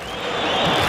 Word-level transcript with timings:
何? 0.00 0.81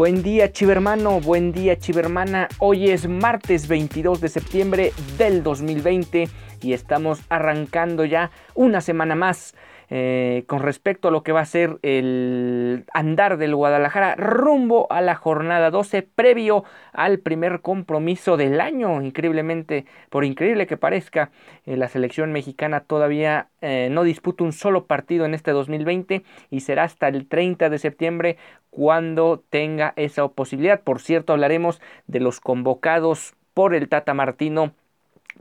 Buen 0.00 0.22
día 0.22 0.50
chivermano, 0.50 1.20
buen 1.20 1.52
día 1.52 1.78
chivermana. 1.78 2.48
Hoy 2.58 2.88
es 2.88 3.06
martes 3.06 3.68
22 3.68 4.22
de 4.22 4.30
septiembre 4.30 4.92
del 5.18 5.42
2020 5.42 6.26
y 6.62 6.72
estamos 6.72 7.20
arrancando 7.28 8.06
ya 8.06 8.30
una 8.54 8.80
semana 8.80 9.14
más 9.14 9.54
eh, 9.92 10.44
con 10.46 10.60
respecto 10.60 11.08
a 11.08 11.10
lo 11.10 11.24
que 11.24 11.32
va 11.32 11.40
a 11.40 11.46
ser 11.46 11.80
el 11.82 12.84
andar 12.92 13.38
del 13.38 13.56
Guadalajara 13.56 14.14
rumbo 14.14 14.86
a 14.88 15.00
la 15.00 15.16
jornada 15.16 15.70
12 15.70 16.02
previo 16.02 16.62
al 16.92 17.18
primer 17.18 17.60
compromiso 17.60 18.36
del 18.36 18.60
año. 18.60 19.02
Increíblemente, 19.02 19.86
por 20.08 20.24
increíble 20.24 20.68
que 20.68 20.76
parezca, 20.76 21.32
eh, 21.66 21.76
la 21.76 21.88
selección 21.88 22.30
mexicana 22.30 22.80
todavía 22.80 23.48
eh, 23.60 23.88
no 23.90 24.04
disputa 24.04 24.44
un 24.44 24.52
solo 24.52 24.86
partido 24.86 25.24
en 25.24 25.34
este 25.34 25.50
2020 25.50 26.22
y 26.50 26.60
será 26.60 26.84
hasta 26.84 27.08
el 27.08 27.26
30 27.26 27.68
de 27.68 27.78
septiembre 27.78 28.36
cuando 28.70 29.42
tenga 29.50 29.92
esa 29.96 30.28
posibilidad. 30.28 30.82
Por 30.82 31.00
cierto, 31.00 31.32
hablaremos 31.32 31.80
de 32.06 32.20
los 32.20 32.38
convocados 32.38 33.34
por 33.54 33.74
el 33.74 33.88
Tata 33.88 34.14
Martino 34.14 34.72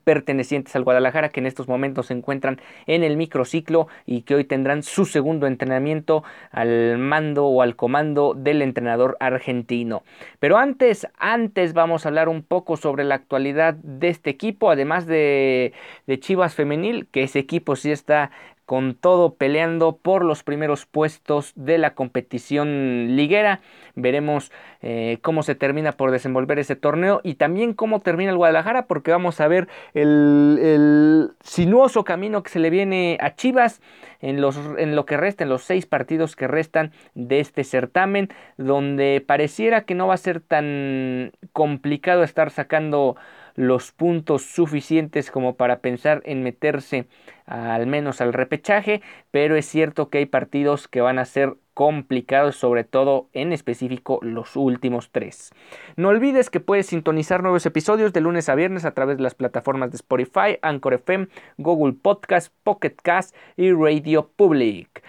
pertenecientes 0.04 0.76
al 0.76 0.84
Guadalajara 0.84 1.30
que 1.30 1.40
en 1.40 1.46
estos 1.46 1.68
momentos 1.68 2.08
se 2.08 2.14
encuentran 2.14 2.60
en 2.88 3.04
el 3.04 3.18
microciclo 3.18 3.88
y 4.06 4.22
que 4.22 4.36
hoy 4.36 4.44
tendrán 4.44 4.84
su 4.84 5.06
segundo 5.06 5.48
entrenamiento 5.48 6.24
al 6.52 6.98
mando 6.98 7.46
o 7.46 7.62
al 7.62 7.76
comando 7.76 8.34
del 8.36 8.62
entrenador 8.62 9.18
argentino. 9.20 10.04
Pero 10.40 10.58
antes, 10.58 11.08
antes 11.18 11.74
vamos 11.74 12.06
a 12.06 12.10
hablar 12.10 12.30
un 12.30 12.44
poco 12.44 12.78
sobre 12.78 13.04
la 13.04 13.16
actualidad 13.16 13.74
de 13.76 14.10
este 14.10 14.30
equipo, 14.30 14.72
además 14.72 15.06
de, 15.06 15.74
de 16.08 16.20
Chivas 16.20 16.56
Femenil, 16.56 17.08
que 17.12 17.24
ese 17.24 17.40
equipo 17.40 17.76
sí 17.76 17.92
está 17.92 18.32
con 18.70 18.94
todo 18.94 19.34
peleando 19.34 19.98
por 19.98 20.24
los 20.24 20.44
primeros 20.44 20.86
puestos 20.86 21.54
de 21.56 21.80
la 21.80 21.96
competición 21.96 23.16
liguera. 23.16 23.62
Veremos 23.96 24.52
eh, 24.84 25.18
cómo 25.24 25.42
se 25.42 25.56
termina 25.56 25.94
por 25.94 26.12
desenvolver 26.12 26.60
ese 26.60 26.76
torneo 26.76 27.20
y 27.24 27.34
también 27.34 27.74
cómo 27.74 28.00
termina 28.02 28.30
el 28.30 28.38
Guadalajara 28.38 28.86
porque 28.86 29.10
vamos 29.10 29.42
a 29.42 29.48
ver 29.48 29.68
el, 29.96 31.32
sinuoso 31.42 32.04
camino 32.04 32.44
que 32.44 32.52
se 32.52 32.60
le 32.60 32.70
viene 32.70 33.18
a 33.22 33.34
Chivas 33.34 33.82
en, 34.22 34.40
los, 34.40 34.60
en 34.78 34.96
lo 34.96 35.04
que 35.08 35.18
resta, 35.18 35.46
en 35.46 35.50
los 35.50 35.64
seis 35.64 35.88
partidos 35.88 36.36
que 36.36 36.48
restan 36.48 36.92
de 37.16 37.40
este 37.40 37.64
certamen, 37.64 38.30
donde 38.58 39.26
pareciera 39.26 39.82
que 39.82 39.96
no 39.96 40.06
va 40.06 40.14
a 40.14 40.18
ser 40.18 40.42
tan 40.42 41.32
complicado 41.54 42.22
estar 42.22 42.52
sacando 42.52 43.16
los 43.60 43.92
puntos 43.92 44.44
suficientes 44.44 45.32
como 45.32 45.58
para 45.58 45.82
pensar 45.82 46.22
en 46.24 46.44
meterse 46.44 47.08
al 47.46 47.88
menos 47.88 48.22
al 48.22 48.32
repechaje, 48.32 49.02
pero 49.32 49.58
es 49.58 49.66
cierto 49.66 50.10
que 50.10 50.20
hay 50.20 50.26
partidos 50.26 50.88
que 50.88 51.02
van 51.02 51.20
a 51.20 51.26
ser 51.26 51.58
complicados, 51.74 52.56
sobre 52.56 52.86
todo 52.86 53.28
en 53.34 53.52
específico 53.52 54.20
los 54.22 54.56
últimos 54.56 55.12
tres. 55.12 55.52
No 55.98 56.08
olvides 56.08 56.50
que 56.50 56.62
puedes 56.62 56.86
sintonizar 56.86 57.44
nuevos 57.44 57.66
episodios 57.66 58.14
de 58.14 58.22
lunes 58.22 58.48
a 58.48 58.56
viernes 58.56 58.86
a 58.86 58.94
través 58.94 59.18
de 59.18 59.24
las 59.24 59.36
plataformas 59.36 59.92
de 59.92 59.98
Spotify, 59.98 60.58
Anchor 60.62 60.94
FM, 60.94 61.28
Google 61.58 61.98
Podcast, 62.02 62.54
Pocket 62.64 62.96
Cast 63.04 63.36
y 63.58 63.74
Radio 63.74 64.30
Public. 64.38 65.04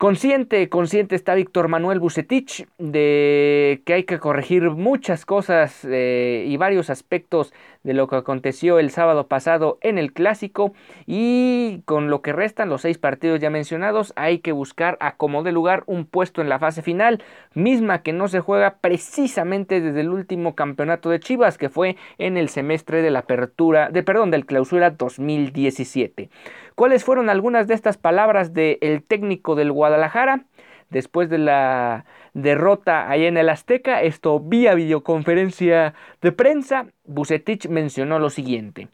Consciente, 0.00 0.70
consciente 0.70 1.14
está 1.14 1.34
Víctor 1.34 1.68
Manuel 1.68 2.00
Bucetich 2.00 2.66
de 2.78 3.82
que 3.84 3.92
hay 3.92 4.04
que 4.04 4.18
corregir 4.18 4.70
muchas 4.70 5.26
cosas 5.26 5.84
eh, 5.84 6.46
y 6.48 6.56
varios 6.56 6.88
aspectos 6.88 7.52
de 7.82 7.94
lo 7.94 8.08
que 8.08 8.16
aconteció 8.16 8.78
el 8.78 8.90
sábado 8.90 9.26
pasado 9.26 9.78
en 9.80 9.98
el 9.98 10.12
clásico 10.12 10.72
y 11.06 11.82
con 11.84 12.10
lo 12.10 12.22
que 12.22 12.32
restan 12.32 12.68
los 12.68 12.82
seis 12.82 12.98
partidos 12.98 13.40
ya 13.40 13.50
mencionados 13.50 14.12
hay 14.16 14.38
que 14.38 14.52
buscar 14.52 14.96
a 15.00 15.16
como 15.16 15.42
de 15.42 15.52
lugar 15.52 15.84
un 15.86 16.04
puesto 16.04 16.40
en 16.42 16.48
la 16.48 16.58
fase 16.58 16.82
final 16.82 17.22
misma 17.54 18.02
que 18.02 18.12
no 18.12 18.28
se 18.28 18.40
juega 18.40 18.76
precisamente 18.80 19.80
desde 19.80 20.00
el 20.00 20.10
último 20.10 20.54
campeonato 20.54 21.10
de 21.10 21.20
Chivas 21.20 21.58
que 21.58 21.68
fue 21.68 21.96
en 22.18 22.36
el 22.36 22.48
semestre 22.48 23.02
de 23.02 23.10
la 23.10 23.20
apertura 23.20 23.90
de 23.90 24.02
perdón 24.02 24.30
del 24.30 24.46
clausura 24.46 24.90
2017 24.90 26.30
¿Cuáles 26.80 27.04
fueron 27.04 27.28
algunas 27.28 27.66
de 27.66 27.74
estas 27.74 27.98
palabras 27.98 28.54
del 28.54 29.02
técnico 29.06 29.54
del 29.54 29.70
Guadalajara? 29.70 30.44
Después 30.90 31.30
de 31.30 31.38
la 31.38 32.04
derrota 32.34 33.08
allá 33.08 33.28
en 33.28 33.36
el 33.36 33.48
Azteca, 33.48 34.02
esto 34.02 34.40
vía 34.40 34.74
videoconferencia 34.74 35.94
de 36.20 36.32
prensa, 36.32 36.86
Bucetich 37.04 37.68
mencionó 37.68 38.18
lo 38.18 38.28
siguiente. 38.28 38.88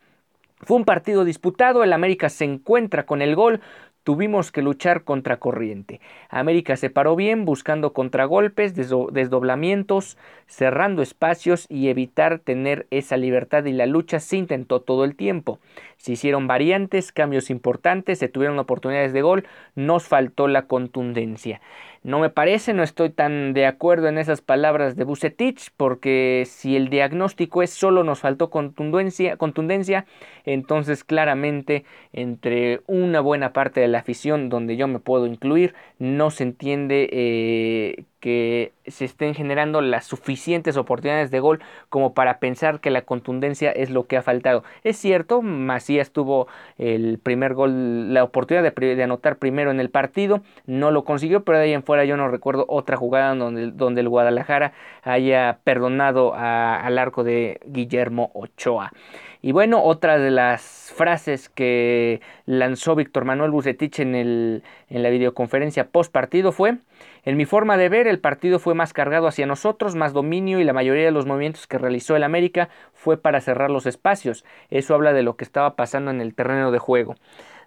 Fue 0.61 0.77
un 0.77 0.85
partido 0.85 1.25
disputado, 1.25 1.85
el 1.85 1.93
América 1.93 2.29
se 2.29 2.45
encuentra 2.45 3.05
con 3.05 3.21
el 3.21 3.35
gol, 3.35 3.61
tuvimos 4.07 4.53
que 4.53 4.63
luchar 4.63 5.03
contra 5.03 5.39
corriente. 5.39 6.01
América 6.29 6.77
se 6.77 6.91
paró 6.91 7.17
bien 7.17 7.45
buscando 7.45 7.93
contragolpes, 7.93 8.77
desdoblamientos, 8.77 10.17
cerrando 10.47 11.03
espacios 11.03 11.67
y 11.69 11.89
evitar 11.89 12.39
tener 12.39 12.87
esa 12.93 13.17
libertad 13.17 13.65
y 13.65 13.73
la 13.73 13.87
lucha 13.87 14.21
se 14.21 14.37
intentó 14.37 14.79
todo 14.79 15.05
el 15.05 15.17
tiempo. 15.17 15.59
Se 15.97 16.13
hicieron 16.13 16.47
variantes, 16.47 17.11
cambios 17.11 17.51
importantes, 17.51 18.21
se 18.21 18.29
tuvieron 18.29 18.61
oportunidades 18.61 19.13
de 19.13 19.23
gol, 19.23 19.45
nos 19.75 20.05
faltó 20.05 20.47
la 20.47 20.69
contundencia. 20.69 21.61
No 22.03 22.21
me 22.21 22.31
parece, 22.31 22.73
no 22.73 22.83
estoy 22.83 23.11
tan 23.11 23.53
de 23.53 23.67
acuerdo 23.67 24.09
en 24.09 24.19
esas 24.19 24.41
palabras 24.41 24.97
de 24.97 25.05
Bucetich, 25.05 25.71
porque 25.77 26.45
si 26.47 26.77
el 26.77 26.89
diagnóstico 26.89 27.63
es 27.63 27.71
solo 27.71 28.05
nos 28.05 28.21
faltó 28.21 28.51
contundencia, 28.51 29.37
contundencia, 29.37 30.07
entonces 30.45 31.05
claramente 31.05 31.85
entre 32.13 32.83
una 32.87 33.21
buena 33.21 33.53
parte 33.53 33.81
de 33.81 33.89
la 33.89 33.99
afición 33.99 34.49
donde 34.49 34.77
yo 34.77 34.89
me 34.89 35.01
puedo 35.01 35.27
incluir, 35.27 35.75
no 35.99 36.31
se 36.31 36.45
entiende 36.45 37.09
eh, 37.13 38.05
que 38.21 38.73
se 38.87 39.05
estén 39.05 39.35
generando 39.35 39.81
las 39.81 40.05
suficientes 40.05 40.77
oportunidades 40.77 41.31
de 41.31 41.41
gol 41.41 41.61
como 41.89 42.15
para 42.15 42.39
pensar 42.39 42.81
que 42.81 42.91
la 42.91 43.03
contundencia 43.03 43.71
es 43.71 43.91
lo 43.91 44.07
que 44.07 44.17
ha 44.17 44.23
faltado. 44.23 44.65
Es 44.85 44.97
cierto, 44.97 45.43
Macías 45.43 46.11
tuvo 46.11 46.49
el 46.79 47.19
primer 47.19 47.55
gol, 47.55 48.15
la 48.15 48.25
oportunidad 48.25 48.73
de, 48.73 49.03
anotar 49.03 49.37
primero 49.37 49.71
en 49.71 49.81
el 49.81 49.91
partido, 49.91 50.41
no 50.67 50.91
lo 50.91 51.05
consiguió, 51.05 51.45
pero 51.45 51.59
de 51.59 51.65
ahí 51.65 51.73
en 51.73 51.83
fuera 51.83 52.05
yo 52.05 52.17
no 52.17 52.29
recuerdo 52.29 52.65
otra 52.69 52.97
jugada 52.97 53.35
donde, 53.35 53.71
donde 53.71 54.01
el 54.01 54.09
Guadalajara 54.09 54.73
haya 55.03 55.59
perdonado 55.65 56.35
al 56.35 56.99
arco 56.99 57.25
de 57.25 57.61
Guillermo 57.67 58.31
Ochoa. 58.35 58.93
Y 59.43 59.53
bueno, 59.53 59.85
otra 59.85 60.19
de 60.19 60.33
las 60.33 60.93
frases 60.97 61.49
que 61.49 62.21
lanzó 62.47 62.97
Víctor 62.97 63.25
Manuel 63.25 63.53
Bucetich 63.53 64.01
en, 64.01 64.15
el, 64.15 64.65
en 64.89 65.03
la 65.05 65.11
videoconferencia 65.11 65.87
post 65.87 66.11
partido 66.11 66.51
fue, 66.51 66.79
en 67.27 67.37
mi 67.37 67.45
forma 67.45 67.77
de 67.77 67.89
ver, 67.89 68.07
el 68.07 68.21
partido 68.21 68.61
fue 68.61 68.75
más 68.75 68.93
cargado 68.93 69.27
hacia 69.27 69.47
nosotros, 69.47 69.97
más 69.97 70.13
dominio 70.13 70.61
y 70.61 70.65
la 70.65 70.73
mayoría 70.73 71.05
de 71.05 71.11
los 71.11 71.27
movimientos 71.27 71.67
que 71.67 71.77
realizó 71.77 72.15
el 72.15 72.23
América 72.23 72.69
fue 72.95 73.21
para 73.21 73.41
cerrar 73.41 73.69
los 73.69 73.85
espacios. 73.85 74.45
Eso 74.71 74.95
habla 74.95 75.13
de 75.13 75.25
lo 75.25 75.37
que 75.37 75.43
estaba 75.43 75.75
pasando 75.75 76.13
en 76.13 76.21
el 76.21 76.37
terreno 76.37 76.71
de 76.71 76.79
juego. 76.79 77.17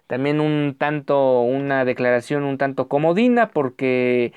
También 0.06 0.40
un 0.40 0.76
tanto, 0.78 1.42
una 1.42 1.84
declaración 1.84 2.44
un 2.44 2.56
tanto 2.56 2.88
comodina 2.88 3.50
porque 3.50 4.32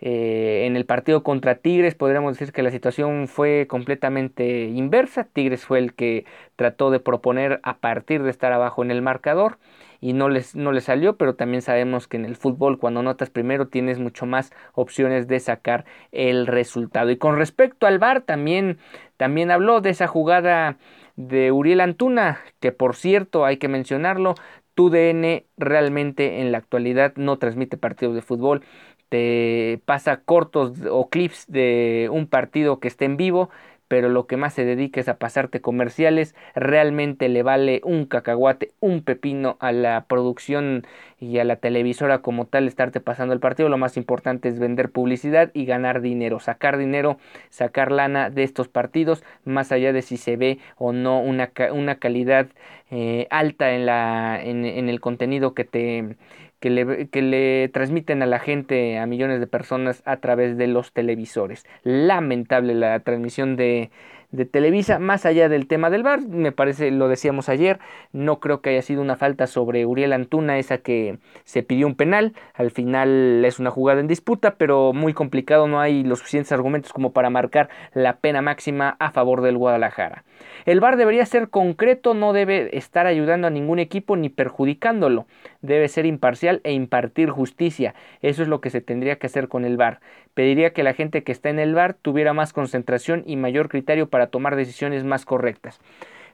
eh, 0.00 0.64
en 0.66 0.76
el 0.76 0.84
partido 0.84 1.22
contra 1.22 1.54
Tigres 1.54 1.94
podríamos 1.94 2.34
decir 2.38 2.52
que 2.52 2.62
la 2.62 2.70
situación 2.70 3.28
fue 3.28 3.66
completamente 3.70 4.64
inversa. 4.64 5.24
Tigres 5.24 5.64
fue 5.64 5.78
el 5.78 5.94
que 5.94 6.26
trató 6.54 6.90
de 6.90 7.00
proponer 7.00 7.60
a 7.62 7.78
partir 7.78 8.22
de 8.22 8.30
estar 8.30 8.52
abajo 8.52 8.82
en 8.84 8.90
el 8.90 9.00
marcador 9.00 9.56
y 10.00 10.12
no 10.12 10.28
les, 10.28 10.54
no 10.54 10.72
les 10.72 10.84
salió, 10.84 11.16
pero 11.16 11.34
también 11.34 11.62
sabemos 11.62 12.08
que 12.08 12.16
en 12.16 12.24
el 12.24 12.36
fútbol 12.36 12.78
cuando 12.78 13.02
notas 13.02 13.30
primero 13.30 13.68
tienes 13.68 13.98
mucho 13.98 14.26
más 14.26 14.52
opciones 14.74 15.28
de 15.28 15.40
sacar 15.40 15.84
el 16.12 16.46
resultado. 16.46 17.10
Y 17.10 17.16
con 17.16 17.36
respecto 17.36 17.86
al 17.86 17.98
VAR 17.98 18.22
también, 18.22 18.78
también 19.16 19.50
habló 19.50 19.80
de 19.80 19.90
esa 19.90 20.06
jugada 20.06 20.78
de 21.16 21.52
Uriel 21.52 21.80
Antuna, 21.80 22.40
que 22.60 22.72
por 22.72 22.94
cierto 22.96 23.44
hay 23.44 23.56
que 23.56 23.68
mencionarlo, 23.68 24.34
TUDN 24.74 25.44
realmente 25.56 26.40
en 26.40 26.52
la 26.52 26.58
actualidad 26.58 27.14
no 27.16 27.38
transmite 27.38 27.78
partidos 27.78 28.14
de 28.14 28.22
fútbol, 28.22 28.62
te 29.08 29.80
pasa 29.86 30.20
cortos 30.22 30.72
o 30.90 31.08
clips 31.08 31.46
de 31.48 32.08
un 32.12 32.26
partido 32.26 32.80
que 32.80 32.88
esté 32.88 33.04
en 33.06 33.16
vivo 33.16 33.50
pero 33.88 34.08
lo 34.08 34.26
que 34.26 34.36
más 34.36 34.54
se 34.54 34.64
dedica 34.64 35.00
es 35.00 35.08
a 35.08 35.18
pasarte 35.18 35.60
comerciales, 35.60 36.34
realmente 36.54 37.28
le 37.28 37.42
vale 37.42 37.80
un 37.84 38.06
cacahuate, 38.06 38.72
un 38.80 39.02
pepino 39.02 39.56
a 39.60 39.72
la 39.72 40.06
producción 40.08 40.86
y 41.18 41.38
a 41.38 41.44
la 41.44 41.56
televisora 41.56 42.20
como 42.20 42.46
tal 42.46 42.66
estarte 42.66 43.00
pasando 43.00 43.32
el 43.34 43.40
partido, 43.40 43.68
lo 43.68 43.78
más 43.78 43.96
importante 43.96 44.48
es 44.48 44.58
vender 44.58 44.90
publicidad 44.90 45.50
y 45.54 45.64
ganar 45.64 46.00
dinero, 46.00 46.40
sacar 46.40 46.76
dinero, 46.78 47.18
sacar 47.50 47.92
lana 47.92 48.30
de 48.30 48.42
estos 48.42 48.68
partidos, 48.68 49.22
más 49.44 49.72
allá 49.72 49.92
de 49.92 50.02
si 50.02 50.16
se 50.16 50.36
ve 50.36 50.58
o 50.76 50.92
no 50.92 51.20
una, 51.20 51.52
una 51.72 51.96
calidad 51.98 52.48
eh, 52.90 53.26
alta 53.30 53.72
en, 53.72 53.86
la, 53.86 54.40
en, 54.42 54.64
en 54.64 54.88
el 54.88 55.00
contenido 55.00 55.54
que 55.54 55.64
te 55.64 56.16
que 56.60 56.70
le, 56.70 57.08
que 57.08 57.22
le, 57.22 57.68
transmiten 57.68 58.22
a 58.22 58.26
la 58.26 58.38
gente, 58.38 58.98
a 58.98 59.06
millones 59.06 59.40
de 59.40 59.46
personas 59.46 60.02
a 60.04 60.18
través 60.18 60.56
de 60.56 60.66
los 60.66 60.92
televisores. 60.92 61.64
Lamentable 61.82 62.74
la 62.74 63.00
transmisión 63.00 63.56
de, 63.56 63.90
de 64.30 64.44
Televisa, 64.44 64.98
más 64.98 65.26
allá 65.26 65.48
del 65.48 65.66
tema 65.66 65.90
del 65.90 66.02
bar, 66.02 66.20
me 66.22 66.52
parece, 66.52 66.90
lo 66.90 67.08
decíamos 67.08 67.48
ayer, 67.48 67.78
no 68.12 68.40
creo 68.40 68.60
que 68.60 68.70
haya 68.70 68.82
sido 68.82 69.02
una 69.02 69.16
falta 69.16 69.46
sobre 69.46 69.86
Uriel 69.86 70.12
Antuna, 70.12 70.58
esa 70.58 70.78
que 70.78 71.18
se 71.44 71.62
pidió 71.62 71.86
un 71.86 71.94
penal, 71.94 72.34
al 72.54 72.70
final 72.70 73.44
es 73.44 73.58
una 73.58 73.70
jugada 73.70 74.00
en 74.00 74.08
disputa, 74.08 74.56
pero 74.56 74.92
muy 74.92 75.12
complicado, 75.14 75.68
no 75.68 75.80
hay 75.80 76.02
los 76.02 76.18
suficientes 76.18 76.52
argumentos 76.52 76.92
como 76.92 77.12
para 77.12 77.30
marcar 77.30 77.68
la 77.94 78.16
pena 78.16 78.42
máxima 78.42 78.96
a 78.98 79.10
favor 79.10 79.42
del 79.42 79.56
Guadalajara. 79.56 80.24
El 80.64 80.80
VAR 80.80 80.96
debería 80.96 81.24
ser 81.26 81.48
concreto, 81.48 82.14
no 82.14 82.32
debe 82.32 82.76
estar 82.76 83.06
ayudando 83.06 83.46
a 83.46 83.50
ningún 83.50 83.78
equipo 83.78 84.16
ni 84.16 84.28
perjudicándolo. 84.28 85.26
Debe 85.66 85.88
ser 85.88 86.06
imparcial 86.06 86.60
e 86.64 86.72
impartir 86.72 87.30
justicia. 87.30 87.94
Eso 88.22 88.42
es 88.42 88.48
lo 88.48 88.60
que 88.60 88.70
se 88.70 88.80
tendría 88.80 89.16
que 89.16 89.26
hacer 89.26 89.48
con 89.48 89.64
el 89.64 89.76
VAR. 89.76 90.00
Pediría 90.34 90.72
que 90.72 90.82
la 90.82 90.94
gente 90.94 91.22
que 91.22 91.32
está 91.32 91.48
en 91.50 91.58
el 91.58 91.74
VAR 91.74 91.94
tuviera 91.94 92.32
más 92.32 92.52
concentración 92.52 93.22
y 93.26 93.36
mayor 93.36 93.68
criterio 93.68 94.08
para 94.08 94.28
tomar 94.28 94.56
decisiones 94.56 95.04
más 95.04 95.24
correctas. 95.24 95.80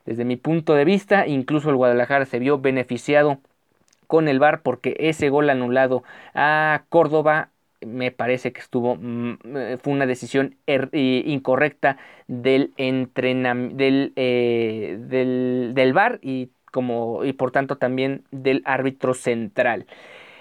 Desde 0.05 0.25
mi 0.25 0.37
punto 0.37 0.75
de 0.75 0.85
vista, 0.85 1.27
incluso 1.27 1.71
el 1.71 1.77
Guadalajara 1.77 2.27
se 2.27 2.39
vio 2.39 2.59
beneficiado 2.59 3.39
con 4.07 4.29
el 4.29 4.39
VAR 4.39 4.61
porque 4.61 4.97
ese 4.99 5.29
gol 5.31 5.49
anulado 5.49 6.03
a 6.35 6.83
Córdoba 6.89 7.49
me 7.87 8.11
parece 8.11 8.53
que 8.53 8.61
estuvo 8.61 8.97
mm, 8.97 9.35
eh, 9.57 9.79
fue 9.83 9.93
una 9.93 10.07
decisión 10.07 10.57
er, 10.67 10.89
incorrecta 10.93 11.97
del 12.29 12.73
entrenamiento 12.77 13.77
del, 13.77 14.13
eh, 14.17 14.99
del, 15.01 15.73
del 15.75 15.93
VAR 15.93 16.19
y 16.23 16.51
como 16.73 17.25
y 17.25 17.33
por 17.33 17.53
tanto 17.53 17.77
también 17.79 18.25
del 18.33 18.63
árbitro 18.65 19.15
central. 19.15 19.87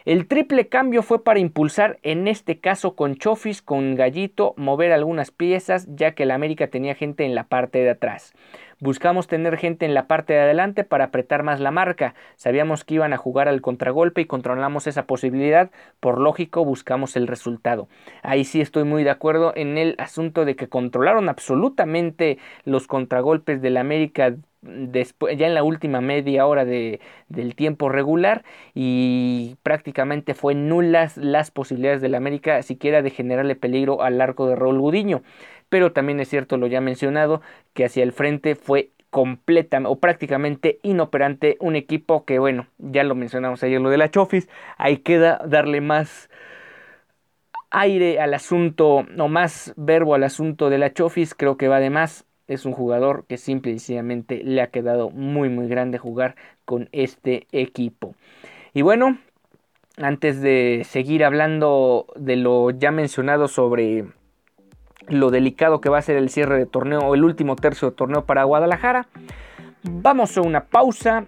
El 0.03 0.27
triple 0.27 0.67
cambio 0.67 1.03
fue 1.03 1.23
para 1.23 1.37
impulsar, 1.37 1.99
en 2.01 2.27
este 2.27 2.59
caso 2.59 2.95
con 2.95 3.17
Chofis, 3.17 3.61
con 3.61 3.93
Gallito, 3.93 4.55
mover 4.57 4.91
algunas 4.93 5.29
piezas, 5.29 5.87
ya 5.95 6.13
que 6.13 6.23
el 6.23 6.31
América 6.31 6.69
tenía 6.69 6.95
gente 6.95 7.23
en 7.23 7.35
la 7.35 7.43
parte 7.43 7.77
de 7.83 7.91
atrás. 7.91 8.33
Buscamos 8.79 9.27
tener 9.27 9.57
gente 9.57 9.85
en 9.85 9.93
la 9.93 10.07
parte 10.07 10.33
de 10.33 10.39
adelante 10.39 10.83
para 10.83 11.05
apretar 11.05 11.43
más 11.43 11.59
la 11.59 11.69
marca. 11.69 12.15
Sabíamos 12.35 12.83
que 12.83 12.95
iban 12.95 13.13
a 13.13 13.17
jugar 13.17 13.47
al 13.47 13.61
contragolpe 13.61 14.21
y 14.21 14.25
controlamos 14.25 14.87
esa 14.87 15.05
posibilidad. 15.05 15.69
Por 15.99 16.19
lógico, 16.19 16.65
buscamos 16.65 17.15
el 17.15 17.27
resultado. 17.27 17.87
Ahí 18.23 18.43
sí 18.43 18.59
estoy 18.59 18.85
muy 18.85 19.03
de 19.03 19.11
acuerdo 19.11 19.53
en 19.55 19.77
el 19.77 19.93
asunto 19.99 20.45
de 20.45 20.55
que 20.55 20.67
controlaron 20.67 21.29
absolutamente 21.29 22.39
los 22.63 22.87
contragolpes 22.87 23.61
del 23.61 23.77
América 23.77 24.35
después, 24.61 25.37
ya 25.37 25.47
en 25.47 25.53
la 25.53 25.63
última 25.63 26.01
media 26.01 26.45
hora 26.45 26.65
de, 26.65 26.99
del 27.29 27.55
tiempo 27.55 27.89
regular 27.89 28.43
y 28.73 29.57
prácticamente 29.63 30.33
fue 30.33 30.55
nulas 30.55 31.17
las 31.17 31.51
posibilidades 31.51 32.01
del 32.01 32.15
América 32.15 32.61
siquiera 32.61 33.01
de 33.01 33.09
generarle 33.09 33.55
peligro 33.55 34.01
al 34.01 34.21
arco 34.21 34.47
de 34.47 34.55
Raúl 34.55 34.79
Gudiño. 34.79 35.23
Pero 35.69 35.93
también 35.93 36.19
es 36.19 36.29
cierto 36.29 36.57
lo 36.57 36.67
ya 36.67 36.81
mencionado 36.81 37.41
que 37.73 37.85
hacia 37.85 38.03
el 38.03 38.11
frente 38.11 38.55
fue 38.55 38.91
completa 39.09 39.79
o 39.85 39.97
prácticamente 39.99 40.79
inoperante 40.83 41.57
un 41.59 41.75
equipo 41.75 42.25
que 42.25 42.39
bueno 42.39 42.67
ya 42.77 43.03
lo 43.03 43.13
mencionamos 43.13 43.61
ayer 43.61 43.81
lo 43.81 43.89
de 43.89 43.97
la 43.97 44.09
Chofis 44.09 44.47
ahí 44.77 44.97
queda 44.97 45.41
darle 45.45 45.81
más 45.81 46.29
aire 47.71 48.21
al 48.21 48.33
asunto 48.33 49.05
o 49.17 49.27
más 49.27 49.73
verbo 49.75 50.15
al 50.15 50.23
asunto 50.23 50.69
de 50.69 50.77
la 50.77 50.93
Chofis 50.93 51.35
creo 51.35 51.57
que 51.57 51.67
va 51.67 51.81
de 51.81 51.89
más 51.89 52.25
es 52.51 52.65
un 52.65 52.73
jugador 52.73 53.25
que 53.27 53.37
simple 53.37 53.71
y 53.71 53.79
sencillamente 53.79 54.43
le 54.43 54.61
ha 54.61 54.67
quedado 54.67 55.09
muy 55.09 55.49
muy 55.49 55.67
grande 55.67 55.97
jugar 55.97 56.35
con 56.65 56.89
este 56.91 57.47
equipo. 57.51 58.15
Y 58.73 58.81
bueno, 58.81 59.17
antes 59.97 60.41
de 60.41 60.85
seguir 60.87 61.23
hablando 61.23 62.07
de 62.15 62.35
lo 62.35 62.71
ya 62.71 62.91
mencionado 62.91 63.47
sobre 63.47 64.05
lo 65.07 65.31
delicado 65.31 65.81
que 65.81 65.89
va 65.89 65.97
a 65.97 66.01
ser 66.01 66.17
el 66.17 66.29
cierre 66.29 66.57
de 66.57 66.65
torneo 66.65 66.99
o 66.99 67.15
el 67.15 67.23
último 67.23 67.55
tercio 67.55 67.89
de 67.89 67.95
torneo 67.95 68.25
para 68.25 68.43
Guadalajara, 68.43 69.07
vamos 69.83 70.37
a 70.37 70.41
una 70.41 70.65
pausa 70.65 71.25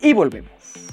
y 0.00 0.12
volvemos. 0.12 0.87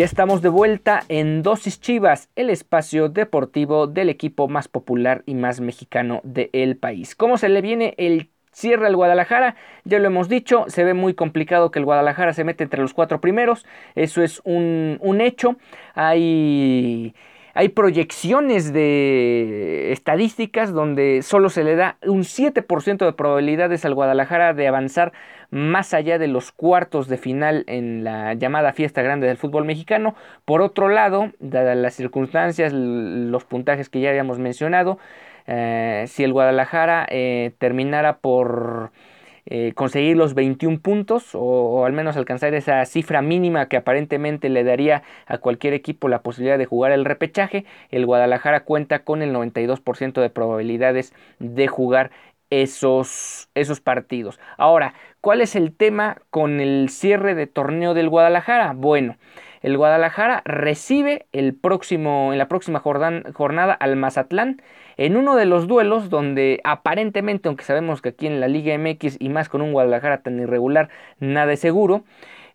Ya 0.00 0.06
estamos 0.06 0.40
de 0.40 0.48
vuelta 0.48 1.02
en 1.10 1.42
Dosis 1.42 1.78
Chivas, 1.78 2.30
el 2.34 2.48
espacio 2.48 3.10
deportivo 3.10 3.86
del 3.86 4.08
equipo 4.08 4.48
más 4.48 4.66
popular 4.66 5.22
y 5.26 5.34
más 5.34 5.60
mexicano 5.60 6.22
del 6.24 6.78
país. 6.78 7.14
¿Cómo 7.14 7.36
se 7.36 7.50
le 7.50 7.60
viene 7.60 7.92
el 7.98 8.30
cierre 8.50 8.86
al 8.86 8.96
Guadalajara? 8.96 9.56
Ya 9.84 9.98
lo 9.98 10.06
hemos 10.06 10.30
dicho, 10.30 10.64
se 10.68 10.84
ve 10.84 10.94
muy 10.94 11.12
complicado 11.12 11.70
que 11.70 11.80
el 11.80 11.84
Guadalajara 11.84 12.32
se 12.32 12.44
mete 12.44 12.64
entre 12.64 12.80
los 12.80 12.94
cuatro 12.94 13.20
primeros, 13.20 13.66
eso 13.94 14.22
es 14.22 14.40
un, 14.44 14.96
un 15.02 15.20
hecho. 15.20 15.58
Hay 15.92 17.14
hay 17.54 17.70
proyecciones 17.70 18.72
de 18.72 19.92
estadísticas 19.92 20.72
donde 20.72 21.22
solo 21.22 21.50
se 21.50 21.64
le 21.64 21.76
da 21.76 21.96
un 22.02 22.24
7% 22.24 23.04
de 23.04 23.12
probabilidades 23.12 23.84
al 23.84 23.94
Guadalajara 23.94 24.54
de 24.54 24.68
avanzar 24.68 25.12
más 25.50 25.94
allá 25.94 26.18
de 26.18 26.28
los 26.28 26.52
cuartos 26.52 27.08
de 27.08 27.18
final 27.18 27.64
en 27.66 28.04
la 28.04 28.34
llamada 28.34 28.72
fiesta 28.72 29.02
grande 29.02 29.26
del 29.26 29.36
fútbol 29.36 29.64
mexicano. 29.64 30.14
Por 30.44 30.62
otro 30.62 30.88
lado, 30.88 31.30
dadas 31.40 31.76
las 31.76 31.94
circunstancias, 31.94 32.72
los 32.72 33.44
puntajes 33.44 33.88
que 33.88 34.00
ya 34.00 34.10
habíamos 34.10 34.38
mencionado, 34.38 34.98
eh, 35.46 36.04
si 36.06 36.22
el 36.22 36.32
Guadalajara 36.32 37.06
eh, 37.10 37.52
terminara 37.58 38.18
por 38.18 38.92
eh, 39.52 39.72
conseguir 39.74 40.16
los 40.16 40.34
21 40.34 40.78
puntos 40.78 41.30
o, 41.34 41.84
al 41.84 41.92
menos 41.92 42.16
alcanzar 42.16 42.54
esa 42.54 42.84
cifra 42.86 43.20
mínima 43.20 43.66
que 43.66 43.76
aparentemente 43.76 44.48
le 44.48 44.62
daría 44.62 45.02
a 45.26 45.38
cualquier 45.38 45.74
equipo 45.74 46.08
la 46.08 46.22
posibilidad 46.22 46.56
de 46.56 46.66
jugar 46.66 46.92
el 46.92 47.04
repechaje, 47.04 47.64
el 47.90 48.06
Guadalajara 48.06 48.60
cuenta 48.64 49.00
con 49.02 49.22
el 49.22 49.34
92% 49.34 50.20
de 50.20 50.30
probabilidades 50.30 51.12
de 51.40 51.66
jugar 51.66 52.12
esos, 52.50 53.48
esos 53.56 53.80
partidos. 53.80 54.38
Ahora, 54.56 54.94
¿cuál 55.20 55.40
es 55.40 55.56
el 55.56 55.74
tema 55.74 56.18
con 56.30 56.60
el 56.60 56.88
cierre 56.88 57.34
de 57.34 57.48
torneo 57.48 57.92
del 57.92 58.08
Guadalajara? 58.08 58.72
Bueno, 58.72 59.16
el 59.62 59.76
Guadalajara 59.76 60.42
recibe 60.44 61.26
el 61.32 61.54
próximo, 61.54 62.32
en 62.32 62.38
la 62.38 62.46
próxima 62.48 62.78
jornada 62.78 63.72
al 63.72 63.96
Mazatlán 63.96 64.62
en 65.00 65.16
uno 65.16 65.34
de 65.34 65.46
los 65.46 65.66
duelos 65.66 66.10
donde 66.10 66.60
aparentemente, 66.62 67.48
aunque 67.48 67.64
sabemos 67.64 68.02
que 68.02 68.10
aquí 68.10 68.26
en 68.26 68.38
la 68.38 68.48
Liga 68.48 68.74
MX 68.74 69.16
y 69.18 69.30
más 69.30 69.48
con 69.48 69.62
un 69.62 69.72
Guadalajara 69.72 70.22
tan 70.22 70.38
irregular, 70.38 70.90
nada 71.20 71.54
es 71.54 71.60
seguro, 71.60 72.04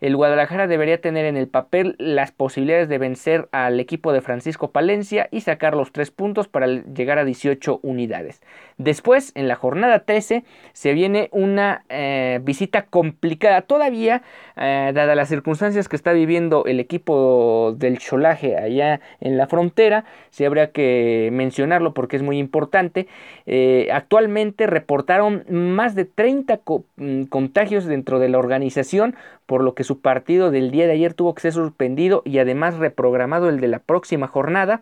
el 0.01 0.15
Guadalajara 0.15 0.67
debería 0.67 1.01
tener 1.01 1.25
en 1.25 1.37
el 1.37 1.47
papel 1.47 1.95
las 1.99 2.31
posibilidades 2.31 2.89
de 2.89 2.97
vencer 2.97 3.47
al 3.51 3.79
equipo 3.79 4.13
de 4.13 4.21
Francisco 4.21 4.71
Palencia 4.71 5.27
y 5.31 5.41
sacar 5.41 5.75
los 5.75 5.91
tres 5.91 6.11
puntos 6.11 6.47
para 6.47 6.67
llegar 6.67 7.17
a 7.17 7.25
18 7.25 7.79
unidades. 7.83 8.41
Después, 8.77 9.31
en 9.35 9.47
la 9.47 9.55
jornada 9.55 9.99
13, 9.99 10.43
se 10.73 10.93
viene 10.93 11.29
una 11.31 11.85
eh, 11.89 12.39
visita 12.43 12.83
complicada 12.83 13.61
todavía, 13.61 14.21
eh, 14.57 14.91
dadas 14.93 15.15
las 15.15 15.29
circunstancias 15.29 15.87
que 15.87 15.95
está 15.95 16.11
viviendo 16.11 16.65
el 16.65 16.79
equipo 16.79 17.73
del 17.77 17.99
Cholaje 17.99 18.57
allá 18.57 18.99
en 19.21 19.37
la 19.37 19.47
frontera, 19.47 20.03
se 20.29 20.45
habría 20.45 20.71
que 20.71 21.29
mencionarlo 21.31 21.93
porque 21.93 22.17
es 22.17 22.21
muy 22.21 22.37
importante. 22.37 23.07
Eh, 23.45 23.87
actualmente 23.93 24.67
reportaron 24.67 25.45
más 25.49 25.95
de 25.95 26.05
30 26.05 26.59
mm, 26.97 27.23
contagios 27.25 27.85
dentro 27.85 28.19
de 28.19 28.29
la 28.29 28.39
organización, 28.39 29.15
por 29.45 29.63
lo 29.63 29.73
que 29.73 29.85
su 29.86 30.01
partido 30.01 30.51
del 30.51 30.72
día 30.72 30.86
de 30.86 30.94
ayer 30.94 31.13
tuvo 31.13 31.34
que 31.34 31.42
ser 31.42 31.54
suspendido 31.54 32.22
y 32.25 32.39
además 32.39 32.77
reprogramado 32.77 33.48
el 33.48 33.62
de 33.62 33.70
la 33.70 33.80
próxima 33.80 34.27
jornada. 34.27 34.82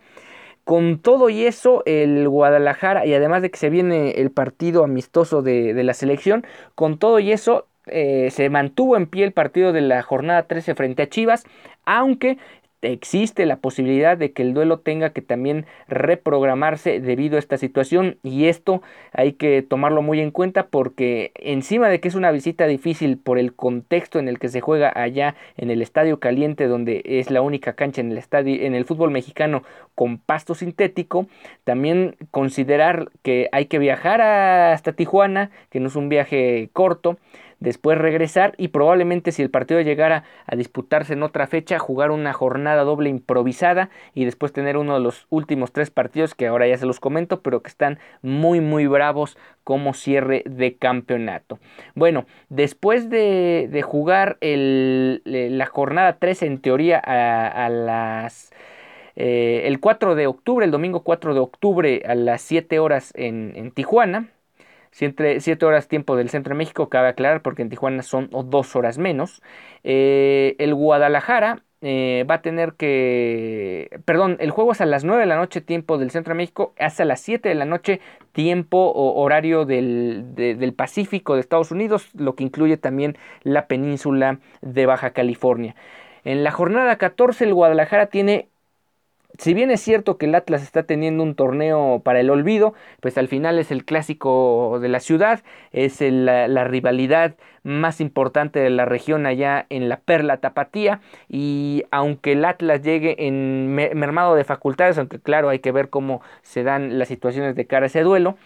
Con 0.63 0.99
todo 0.99 1.29
y 1.29 1.45
eso, 1.45 1.83
el 1.85 2.27
Guadalajara, 2.29 3.05
y 3.05 3.13
además 3.13 3.41
de 3.41 3.51
que 3.51 3.57
se 3.57 3.69
viene 3.69 4.11
el 4.11 4.31
partido 4.31 4.83
amistoso 4.83 5.41
de, 5.41 5.73
la 5.83 5.93
selección, 5.93 6.45
con 6.73 6.97
todo 6.97 7.19
y 7.19 7.33
eso, 7.33 7.67
eh, 7.87 8.29
se 8.31 8.49
mantuvo 8.49 8.95
en 8.95 9.07
pie 9.07 9.25
el 9.25 9.33
partido 9.33 9.73
de 9.73 9.81
la 9.81 10.01
jornada 10.03 10.43
13 10.47 10.73
frente 10.73 11.03
a 11.03 11.09
Chivas, 11.09 11.43
aunque 11.85 12.37
existe 12.83 13.45
la 13.45 13.57
posibilidad 13.57 14.17
de 14.17 14.31
que 14.31 14.41
el 14.41 14.53
duelo 14.53 14.79
tenga 14.79 15.11
que 15.11 15.21
también 15.21 15.65
reprogramarse 15.87 16.99
debido 16.99 17.37
a 17.37 17.39
esta 17.39 17.57
situación 17.57 18.17
y 18.23 18.45
esto 18.45 18.81
hay 19.11 19.33
que 19.33 19.61
tomarlo 19.61 20.01
muy 20.01 20.19
en 20.19 20.31
cuenta 20.31 20.67
porque 20.67 21.31
encima 21.35 21.89
de 21.89 21.99
que 21.99 22.07
es 22.07 22.15
una 22.15 22.31
visita 22.31 22.67
difícil 22.67 23.17
por 23.17 23.39
el 23.39 23.53
contexto 23.53 24.19
en 24.19 24.27
el 24.27 24.39
que 24.39 24.49
se 24.49 24.61
juega 24.61 24.91
allá 24.93 25.35
en 25.57 25.71
el 25.71 25.81
Estadio 25.81 26.19
Caliente 26.19 26.67
donde 26.67 27.01
es 27.05 27.31
la 27.31 27.41
única 27.41 27.73
cancha 27.73 28.01
en 28.01 28.11
el 28.11 28.17
estadio 28.17 28.61
en 28.61 28.75
el 28.75 28.85
fútbol 28.85 29.11
mexicano 29.11 29.63
con 29.95 30.17
pasto 30.17 30.55
sintético, 30.55 31.27
también 31.63 32.15
considerar 32.31 33.11
que 33.21 33.49
hay 33.51 33.65
que 33.65 33.79
viajar 33.79 34.21
hasta 34.21 34.93
Tijuana, 34.93 35.51
que 35.69 35.79
no 35.79 35.87
es 35.87 35.95
un 35.95 36.09
viaje 36.09 36.69
corto, 36.73 37.17
después 37.63 37.97
regresar 37.97 38.53
y 38.57 38.67
probablemente 38.67 39.31
si 39.31 39.41
el 39.41 39.49
partido 39.49 39.79
llegara 39.79 40.25
a 40.45 40.55
disputarse 40.57 41.13
en 41.13 41.23
otra 41.23 41.47
fecha, 41.47 41.79
jugar 41.79 42.11
una 42.11 42.33
jornada 42.33 42.83
doble 42.83 43.09
improvisada 43.09 43.89
y 44.13 44.25
después 44.25 44.51
tener 44.51 44.75
uno 44.75 44.95
de 44.95 44.99
los 44.99 45.27
últimos 45.29 45.71
tres 45.71 45.89
partidos 45.89 46.35
que 46.35 46.47
ahora 46.47 46.67
ya 46.67 46.77
se 46.77 46.85
los 46.85 46.99
comento, 46.99 47.41
pero 47.41 47.63
que 47.63 47.69
están 47.69 47.99
muy 48.21 48.59
muy 48.59 48.85
bravos 48.85 49.37
como 49.63 49.93
cierre 49.93 50.43
de 50.45 50.75
campeonato. 50.75 51.57
Bueno, 51.95 52.25
después 52.49 53.09
de, 53.09 53.81
jugar 53.83 54.37
la 54.41 55.65
jornada 55.65 56.17
3 56.19 56.43
en 56.43 56.59
teoría 56.59 56.99
a, 56.99 57.69
las... 57.69 58.51
Eh, 59.15 59.67
el 59.67 59.79
4 59.79 60.15
de 60.15 60.27
octubre, 60.27 60.65
el 60.65 60.71
domingo 60.71 61.03
4 61.03 61.33
de 61.33 61.39
octubre 61.39 62.01
a 62.05 62.15
las 62.15 62.41
7 62.41 62.79
horas 62.79 63.13
en 63.15 63.71
Tijuana, 63.71 64.32
7 64.93 65.65
horas 65.65 65.87
tiempo 65.87 66.15
del 66.15 66.29
centro 66.29 66.53
de 66.53 66.57
México, 66.59 66.89
cabe 66.89 67.09
aclarar 67.09 67.41
porque 67.41 67.61
en 67.61 67.69
Tijuana 67.69 68.03
son 68.03 68.29
dos 68.45 68.75
horas 68.75 68.97
menos. 68.97 69.41
Eh, 69.83 70.55
el 70.59 70.73
Guadalajara 70.75 71.63
eh, 71.81 72.25
va 72.29 72.35
a 72.35 72.41
tener 72.41 72.73
que, 72.75 73.99
perdón, 74.05 74.37
el 74.39 74.51
juego 74.51 74.71
es 74.71 74.81
a 74.81 74.85
las 74.85 75.03
9 75.03 75.21
de 75.21 75.27
la 75.27 75.35
noche 75.35 75.59
tiempo 75.61 75.97
del 75.97 76.11
centro 76.11 76.33
de 76.33 76.37
México, 76.37 76.73
hasta 76.79 77.05
las 77.05 77.19
7 77.21 77.49
de 77.49 77.55
la 77.55 77.65
noche 77.65 77.99
tiempo 78.31 78.77
o 78.77 79.21
horario 79.21 79.65
del, 79.65 80.33
del 80.35 80.73
Pacífico 80.73 81.33
de 81.35 81.41
Estados 81.41 81.71
Unidos, 81.71 82.09
lo 82.15 82.35
que 82.35 82.43
incluye 82.43 82.77
también 82.77 83.17
la 83.43 83.67
península 83.67 84.39
de 84.61 84.85
Baja 84.85 85.11
California. 85.11 85.75
En 86.23 86.43
la 86.43 86.51
jornada 86.51 86.97
14 86.97 87.43
el 87.43 87.53
Guadalajara 87.53 88.07
tiene 88.07 88.49
si 89.37 89.53
bien 89.53 89.71
es 89.71 89.81
cierto 89.81 90.17
que 90.17 90.27
el 90.27 90.35
Atlas 90.35 90.61
está 90.61 90.83
teniendo 90.83 91.23
un 91.23 91.35
torneo 91.35 92.01
para 92.03 92.19
el 92.19 92.29
olvido, 92.29 92.73
pues 92.99 93.17
al 93.17 93.27
final 93.27 93.57
es 93.57 93.71
el 93.71 93.83
clásico 93.83 94.79
de 94.79 94.89
la 94.89 94.99
ciudad, 94.99 95.43
es 95.71 96.01
la, 96.01 96.63
rivalidad 96.65 97.35
más 97.63 97.99
importante 97.99 98.59
de 98.59 98.69
la 98.69 98.85
región 98.85 99.25
allá 99.25 99.65
en 99.69 99.89
la 99.89 99.99
Perla 99.99 100.37
Tapatía. 100.37 101.01
Y 101.29 101.83
aunque 101.91 102.33
el 102.33 102.45
Atlas 102.45 102.83
llegue 102.83 103.27
en 103.27 103.73
mermado 103.73 104.35
de 104.35 104.43
facultades, 104.43 104.97
aunque 104.97 105.19
claro 105.19 105.49
hay 105.49 105.59
que 105.59 105.71
ver 105.71 105.89
cómo 105.89 106.21
se 106.43 106.63
dan 106.63 106.99
las 106.99 107.07
situaciones 107.07 107.55
de 107.55 107.65
cara 107.65 107.85
a 107.85 107.87
ese 107.87 108.01
duelo, 108.01 108.37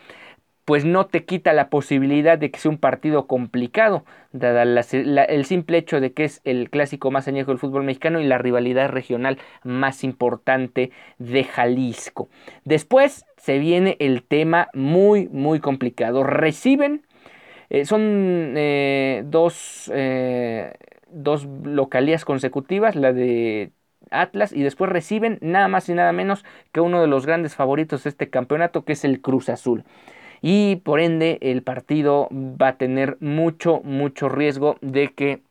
pues 0.67 0.83
no 0.83 1.05
te 1.05 1.23
quita 1.23 1.53
la 1.53 1.69
posibilidad 1.69 2.37
de 2.37 2.51
que 2.51 2.59
sea 2.59 2.69
un 2.69 2.77
partido 2.77 3.25
complicado, 3.25 4.03
dada 4.33 4.63
el 4.63 5.45
simple 5.45 5.77
hecho 5.77 6.01
de 6.01 6.11
que 6.11 6.25
es 6.25 6.41
el 6.43 6.69
clásico 6.69 7.09
más 7.09 7.25
añejo 7.29 7.51
del 7.51 7.57
fútbol 7.57 7.85
mexicano 7.85 8.19
y 8.19 8.25
la 8.25 8.37
rivalidad 8.37 8.89
regional 8.89 9.37
más 9.63 10.03
importante 10.03 10.91
de 11.19 11.45
Jalisco. 11.45 12.27
Después 12.65 13.25
se 13.37 13.59
viene 13.59 13.95
el 14.01 14.23
tema 14.23 14.67
muy, 14.73 15.29
muy 15.29 15.61
complicado. 15.61 16.25
Reciben, 16.25 17.05
eh, 17.69 17.85
son 17.85 18.55
eh, 18.57 19.23
dos, 19.25 19.89
eh, 19.95 20.73
dos 21.09 21.47
localías 21.63 22.25
consecutivas, 22.25 22.97
la 22.97 23.13
de 23.13 23.71
Atlas 24.11 24.51
y 24.51 24.63
después 24.63 24.91
reciben 24.91 25.37
nada 25.39 25.69
más 25.69 25.87
y 25.87 25.93
nada 25.93 26.11
menos 26.11 26.43
que 26.73 26.81
uno 26.81 26.99
de 26.99 27.07
los 27.07 27.25
grandes 27.25 27.55
favoritos 27.55 28.03
de 28.03 28.09
este 28.09 28.29
campeonato 28.29 28.83
que 28.83 28.93
es 28.93 29.05
el 29.05 29.21
Cruz 29.21 29.47
Azul 29.47 29.85
y 30.41 30.77
por 30.77 30.99
ende 30.99 31.37
el 31.41 31.63
partido 31.63 32.29
va 32.31 32.69
a 32.69 32.77
tener 32.77 33.17
mucho, 33.19 33.81
mucho 33.83 34.29
riesgo 34.29 34.77
de 34.81 35.09
que 35.09 35.41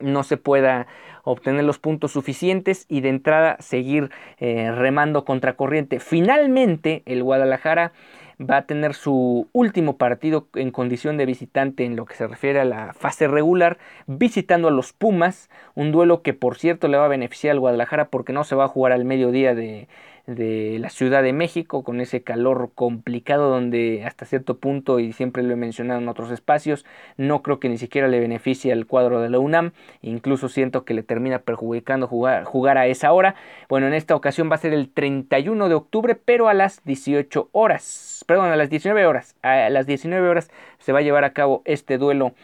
no 0.00 0.22
se 0.22 0.36
pueda 0.36 0.86
obtener 1.24 1.64
los 1.64 1.78
puntos 1.78 2.12
suficientes 2.12 2.86
y 2.88 3.00
de 3.00 3.08
entrada 3.08 3.56
seguir 3.60 4.10
eh, 4.38 4.72
remando 4.72 5.24
contracorriente. 5.24 6.00
Finalmente 6.00 7.02
el 7.06 7.22
Guadalajara 7.22 7.92
va 8.40 8.58
a 8.58 8.66
tener 8.66 8.94
su 8.94 9.48
último 9.52 9.96
partido 9.96 10.48
en 10.54 10.72
condición 10.72 11.16
de 11.16 11.26
visitante 11.26 11.84
en 11.84 11.94
lo 11.94 12.06
que 12.06 12.14
se 12.14 12.26
refiere 12.26 12.60
a 12.60 12.64
la 12.64 12.92
fase 12.92 13.28
regular, 13.28 13.78
visitando 14.06 14.68
a 14.68 14.72
los 14.72 14.92
Pumas, 14.92 15.48
un 15.74 15.92
duelo 15.92 16.22
que 16.22 16.34
por 16.34 16.56
cierto 16.56 16.88
le 16.88 16.96
va 16.96 17.04
a 17.04 17.08
beneficiar 17.08 17.52
al 17.52 17.60
Guadalajara 17.60 18.08
porque 18.08 18.32
no 18.32 18.42
se 18.42 18.56
va 18.56 18.64
a 18.64 18.68
jugar 18.68 18.92
al 18.92 19.04
mediodía 19.04 19.54
de, 19.54 19.86
de 20.26 20.78
la 20.78 20.88
Ciudad 20.88 21.22
de 21.22 21.32
México, 21.32 21.82
con 21.82 22.00
ese 22.00 22.22
calor 22.22 22.70
complicado 22.74 23.50
donde 23.50 24.04
hasta 24.04 24.24
cierto 24.24 24.58
punto, 24.58 25.00
y 25.00 25.12
siempre 25.12 25.42
lo 25.42 25.52
he 25.52 25.56
mencionado 25.56 26.00
en 26.00 26.08
otros 26.08 26.30
espacios, 26.30 26.84
no 27.16 27.42
creo 27.42 27.58
que 27.58 27.68
ni 27.68 27.78
siquiera 27.78 28.08
le 28.08 28.20
beneficie 28.20 28.72
al 28.72 28.86
cuadro 28.86 29.20
de 29.20 29.30
la 29.30 29.38
UNAM, 29.38 29.72
incluso 30.00 30.48
siento 30.48 30.84
que 30.84 30.94
le 30.94 31.02
termina 31.02 31.40
perjudicando 31.40 32.06
jugar, 32.06 32.44
jugar 32.44 32.78
a 32.78 32.86
esa 32.86 33.12
hora. 33.12 33.34
Bueno, 33.68 33.86
en 33.86 33.94
esta 33.94 34.14
ocasión 34.14 34.50
va 34.50 34.54
a 34.54 34.58
ser 34.58 34.72
el 34.72 34.90
31 34.90 35.68
de 35.68 35.74
octubre, 35.74 36.14
pero 36.14 36.48
a 36.48 36.54
las 36.54 36.84
18 36.84 37.48
horas, 37.52 38.24
perdón, 38.26 38.50
a 38.50 38.56
las 38.56 38.70
19 38.70 39.06
horas, 39.06 39.36
a 39.42 39.68
las 39.70 39.86
19 39.86 40.28
horas 40.28 40.50
se 40.78 40.92
va 40.92 41.00
a 41.00 41.02
llevar 41.02 41.24
a 41.24 41.32
cabo 41.32 41.62
este 41.64 41.98
duelo 41.98 42.34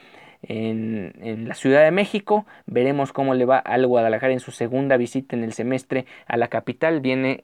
en, 0.42 1.46
la 1.48 1.54
Ciudad 1.54 1.84
de 1.84 1.90
México. 1.90 2.46
Veremos 2.66 3.12
cómo 3.12 3.34
le 3.34 3.44
va 3.44 3.58
al 3.58 3.86
Guadalajara 3.86 4.32
en 4.32 4.40
su 4.40 4.50
segunda 4.50 4.96
visita 4.96 5.36
en 5.36 5.44
el 5.44 5.52
semestre 5.52 6.06
a 6.26 6.36
la 6.36 6.48
capital. 6.48 7.00
Viene 7.00 7.40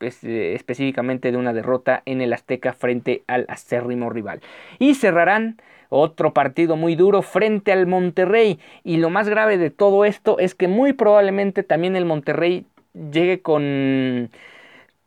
específicamente 0.00 1.32
de 1.32 1.36
una 1.36 1.52
derrota 1.52 2.02
en 2.06 2.20
el 2.20 2.32
Azteca 2.32 2.72
frente 2.72 3.22
al 3.26 3.46
acérrimo 3.48 4.10
rival. 4.10 4.40
Y 4.78 4.94
cerrarán 4.94 5.56
otro 5.88 6.32
partido 6.32 6.76
muy 6.76 6.96
duro 6.96 7.22
frente 7.22 7.72
al 7.72 7.86
Monterrey. 7.86 8.58
Y 8.82 8.96
lo 8.96 9.10
más 9.10 9.28
grave 9.28 9.58
de 9.58 9.70
todo 9.70 10.04
esto 10.04 10.38
es 10.38 10.54
que 10.54 10.68
muy 10.68 10.92
probablemente 10.94 11.62
también 11.62 11.96
el 11.96 12.04
Monterrey 12.04 12.66
llegue 12.94 13.40
con 13.40 14.30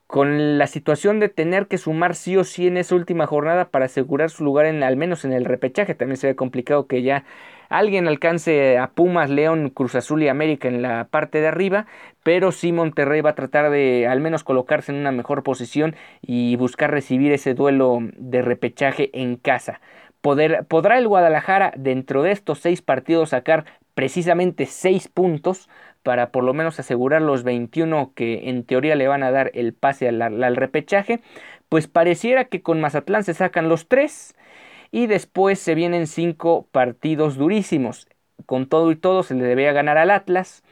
con 0.07 0.57
la 0.57 0.67
situación 0.67 1.19
de 1.19 1.29
tener 1.29 1.67
que 1.67 1.77
sumar 1.77 2.15
sí 2.15 2.37
o 2.37 2.43
sí 2.43 2.67
en 2.67 2.77
esa 2.77 2.95
última 2.95 3.25
jornada 3.27 3.69
para 3.69 3.85
asegurar 3.85 4.29
su 4.29 4.43
lugar 4.43 4.65
en 4.67 4.83
al 4.83 4.97
menos 4.97 5.25
en 5.25 5.33
el 5.33 5.45
repechaje. 5.45 5.95
También 5.95 6.17
se 6.17 6.27
ve 6.27 6.35
complicado 6.35 6.87
que 6.87 7.01
ya 7.01 7.25
alguien 7.69 8.07
alcance 8.07 8.77
a 8.77 8.91
Pumas, 8.91 9.29
León, 9.29 9.69
Cruz 9.69 9.95
Azul 9.95 10.23
y 10.23 10.27
América 10.27 10.67
en 10.67 10.81
la 10.81 11.07
parte 11.09 11.41
de 11.41 11.47
arriba, 11.47 11.87
pero 12.23 12.51
sí 12.51 12.71
Monterrey 12.71 13.21
va 13.21 13.31
a 13.31 13.35
tratar 13.35 13.69
de 13.71 14.07
al 14.07 14.21
menos 14.21 14.43
colocarse 14.43 14.91
en 14.91 14.99
una 14.99 15.11
mejor 15.11 15.43
posición 15.43 15.95
y 16.21 16.55
buscar 16.57 16.91
recibir 16.91 17.31
ese 17.31 17.53
duelo 17.53 17.99
de 18.17 18.41
repechaje 18.41 19.09
en 19.13 19.35
casa. 19.37 19.81
Poder, 20.21 20.65
¿Podrá 20.67 20.97
el 20.97 21.07
Guadalajara 21.07 21.73
dentro 21.77 22.23
de 22.23 22.31
estos 22.31 22.59
seis 22.59 22.81
partidos 22.81 23.29
sacar 23.29 23.65
precisamente 23.93 24.65
seis 24.65 25.07
puntos 25.07 25.69
para 26.05 26.31
por 26.31 26.43
lo 26.43 26.53
menos 26.53 26.79
asegurar 26.79 27.23
los 27.23 27.43
21 27.43 28.13
que 28.13 28.47
en 28.47 28.63
teoría 28.63 28.95
le 28.95 29.07
van 29.07 29.23
a 29.23 29.31
dar 29.31 29.49
el 29.55 29.73
pase 29.73 30.07
al, 30.07 30.55
repechaje, 30.55 31.19
pues 31.67 31.87
pareciera 31.87 32.45
que 32.45 32.61
con 32.61 32.79
Mazatlán 32.79 33.23
se 33.23 33.33
sacan 33.33 33.69
los 33.69 33.87
tres 33.87 34.35
y 34.91 35.07
después 35.07 35.57
se 35.57 35.73
vienen 35.73 36.05
cinco 36.05 36.67
partidos 36.71 37.37
durísimos. 37.37 38.07
Con 38.45 38.67
todo 38.67 38.91
y 38.91 38.95
todo 38.95 39.23
se 39.23 39.33
le 39.33 39.45
debía 39.45 39.73
ganar 39.73 39.97
al 39.97 40.11
Atlas 40.11 40.63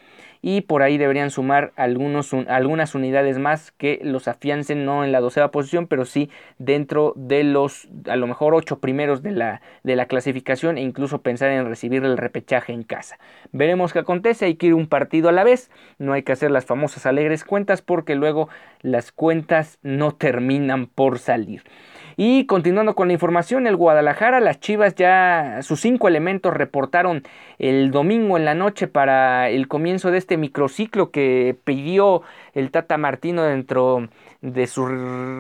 y 0.45 0.61
por 0.61 0.83
ahí 0.83 0.97
deberían 0.97 1.31
sumar 1.31 1.71
algunos, 1.77 2.33
algunas 2.49 2.95
unidades 2.95 3.39
más 3.39 3.71
que 3.71 4.01
los 4.03 4.27
afiancen 4.27 4.83
no 4.83 5.05
en 5.05 5.13
la 5.13 5.21
docea 5.21 5.51
posición, 5.51 5.87
pero 5.87 6.03
sí 6.03 6.29
dentro 6.59 7.13
de 7.15 7.45
los 7.45 7.87
a 8.07 8.17
lo 8.17 8.27
mejor 8.27 8.53
ocho 8.53 8.79
primeros 8.79 9.23
de 9.23 9.31
la, 9.31 9.61
de 9.83 9.95
la 9.95 10.05
clasificación 10.05 10.77
e 10.77 10.81
incluso 10.81 11.21
pensar 11.21 11.49
en 11.49 11.65
recibir 11.65 12.03
el 12.03 12.17
repechaje 12.17 12.73
en 12.73 12.83
casa. 12.83 13.17
Veremos 13.53 13.93
qué 13.93 13.99
acontece, 13.99 14.43
hay 14.43 14.55
que 14.55 14.67
ir 14.67 14.73
un 14.73 14.87
partido 14.87 15.29
a 15.29 15.31
la 15.31 15.45
vez, 15.45 15.71
no 15.97 16.11
hay 16.11 16.23
que 16.23 16.33
hacer 16.33 16.51
las 16.51 16.65
famosas 16.65 17.05
alegres 17.05 17.45
cuentas 17.45 17.81
porque 17.81 18.15
luego 18.15 18.49
las 18.81 19.13
cuentas 19.13 19.79
no 19.81 20.11
terminan 20.11 20.87
por 20.87 21.19
salir. 21.19 21.63
Y 22.15 22.45
continuando 22.45 22.95
con 22.95 23.07
la 23.07 23.13
información, 23.13 23.67
el 23.67 23.75
Guadalajara, 23.75 24.39
las 24.39 24.59
Chivas 24.59 24.95
ya 24.95 25.59
sus 25.61 25.79
cinco 25.79 26.07
elementos 26.07 26.53
reportaron 26.53 27.23
el 27.59 27.91
domingo 27.91 28.37
en 28.37 28.45
la 28.45 28.53
noche 28.53 28.87
para 28.87 29.49
el 29.49 29.67
comienzo 29.67 30.11
de 30.11 30.17
este 30.17 30.37
microciclo 30.37 31.11
que 31.11 31.55
pidió 31.63 32.21
el 32.53 32.71
Tata 32.71 32.97
Martino 32.97 33.43
dentro 33.43 34.09
de 34.41 34.67
sus 34.67 34.89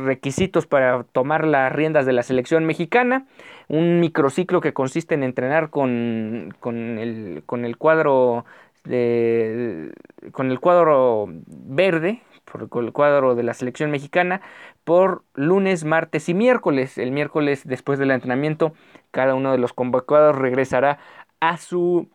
requisitos 0.05 0.65
para 0.65 1.03
tomar 1.03 1.45
las 1.45 1.71
riendas 1.71 2.05
de 2.05 2.13
la 2.13 2.23
selección 2.23 2.65
mexicana. 2.65 3.25
Un 3.67 3.99
microciclo 3.99 4.61
que 4.61 4.73
consiste 4.73 5.15
en 5.15 5.23
entrenar 5.23 5.69
con, 5.69 6.53
con, 6.59 6.97
el, 6.97 7.43
con 7.45 7.65
el 7.65 7.77
cuadro 7.77 8.45
de, 8.83 9.91
con 10.31 10.51
el 10.51 10.59
cuadro 10.59 11.27
verde, 11.47 12.21
por 12.45 12.83
el 12.83 12.91
cuadro 12.91 13.35
de 13.35 13.43
la 13.43 13.53
selección 13.53 13.91
mexicana, 13.91 14.41
por 14.83 15.23
lunes, 15.33 15.83
martes 15.83 16.29
y 16.29 16.33
miércoles. 16.33 16.97
El 16.97 17.11
miércoles, 17.11 17.63
después 17.65 17.99
del 17.99 18.11
entrenamiento, 18.11 18.73
cada 19.11 19.35
uno 19.35 19.51
de 19.51 19.57
los 19.57 19.73
convocados 19.73 20.35
regresará 20.35 20.99
a 21.39 21.57
su 21.57 22.09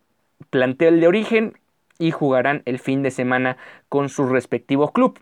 plantel 0.50 1.00
de 1.00 1.08
origen 1.08 1.58
y 1.98 2.10
jugarán 2.12 2.62
el 2.64 2.78
fin 2.78 3.02
de 3.02 3.10
semana 3.10 3.56
con 3.88 4.08
su 4.08 4.26
respectivo 4.26 4.92
club. 4.92 5.18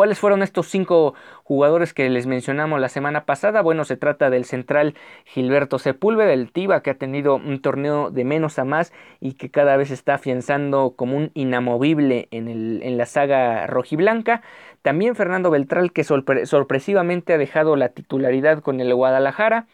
¿Cuáles 0.00 0.18
fueron 0.18 0.42
estos 0.42 0.66
cinco 0.66 1.12
jugadores 1.44 1.92
que 1.92 2.08
les 2.08 2.26
mencionamos 2.26 2.80
la 2.80 2.88
semana 2.88 3.26
pasada? 3.26 3.60
Bueno, 3.60 3.84
se 3.84 3.98
trata 3.98 4.30
del 4.30 4.46
central 4.46 4.94
Gilberto 5.26 5.78
Sepúlveda, 5.78 6.30
del 6.30 6.52
Tiva, 6.52 6.82
que 6.82 6.88
ha 6.88 6.94
tenido 6.94 7.34
un 7.34 7.60
torneo 7.60 8.10
de 8.10 8.24
menos 8.24 8.58
a 8.58 8.64
más 8.64 8.94
y 9.20 9.34
que 9.34 9.50
cada 9.50 9.76
vez 9.76 9.90
está 9.90 10.14
afianzando 10.14 10.94
como 10.96 11.18
un 11.18 11.32
inamovible 11.34 12.28
en, 12.30 12.48
el, 12.48 12.80
en 12.82 12.96
la 12.96 13.04
saga 13.04 13.66
rojiblanca. 13.66 14.40
También 14.80 15.16
Fernando 15.16 15.50
Beltrán, 15.50 15.90
que 15.90 16.02
sorpresivamente 16.02 17.34
ha 17.34 17.36
dejado 17.36 17.76
la 17.76 17.90
titularidad 17.90 18.60
con 18.60 18.80
el 18.80 18.94
Guadalajara. 18.94 19.66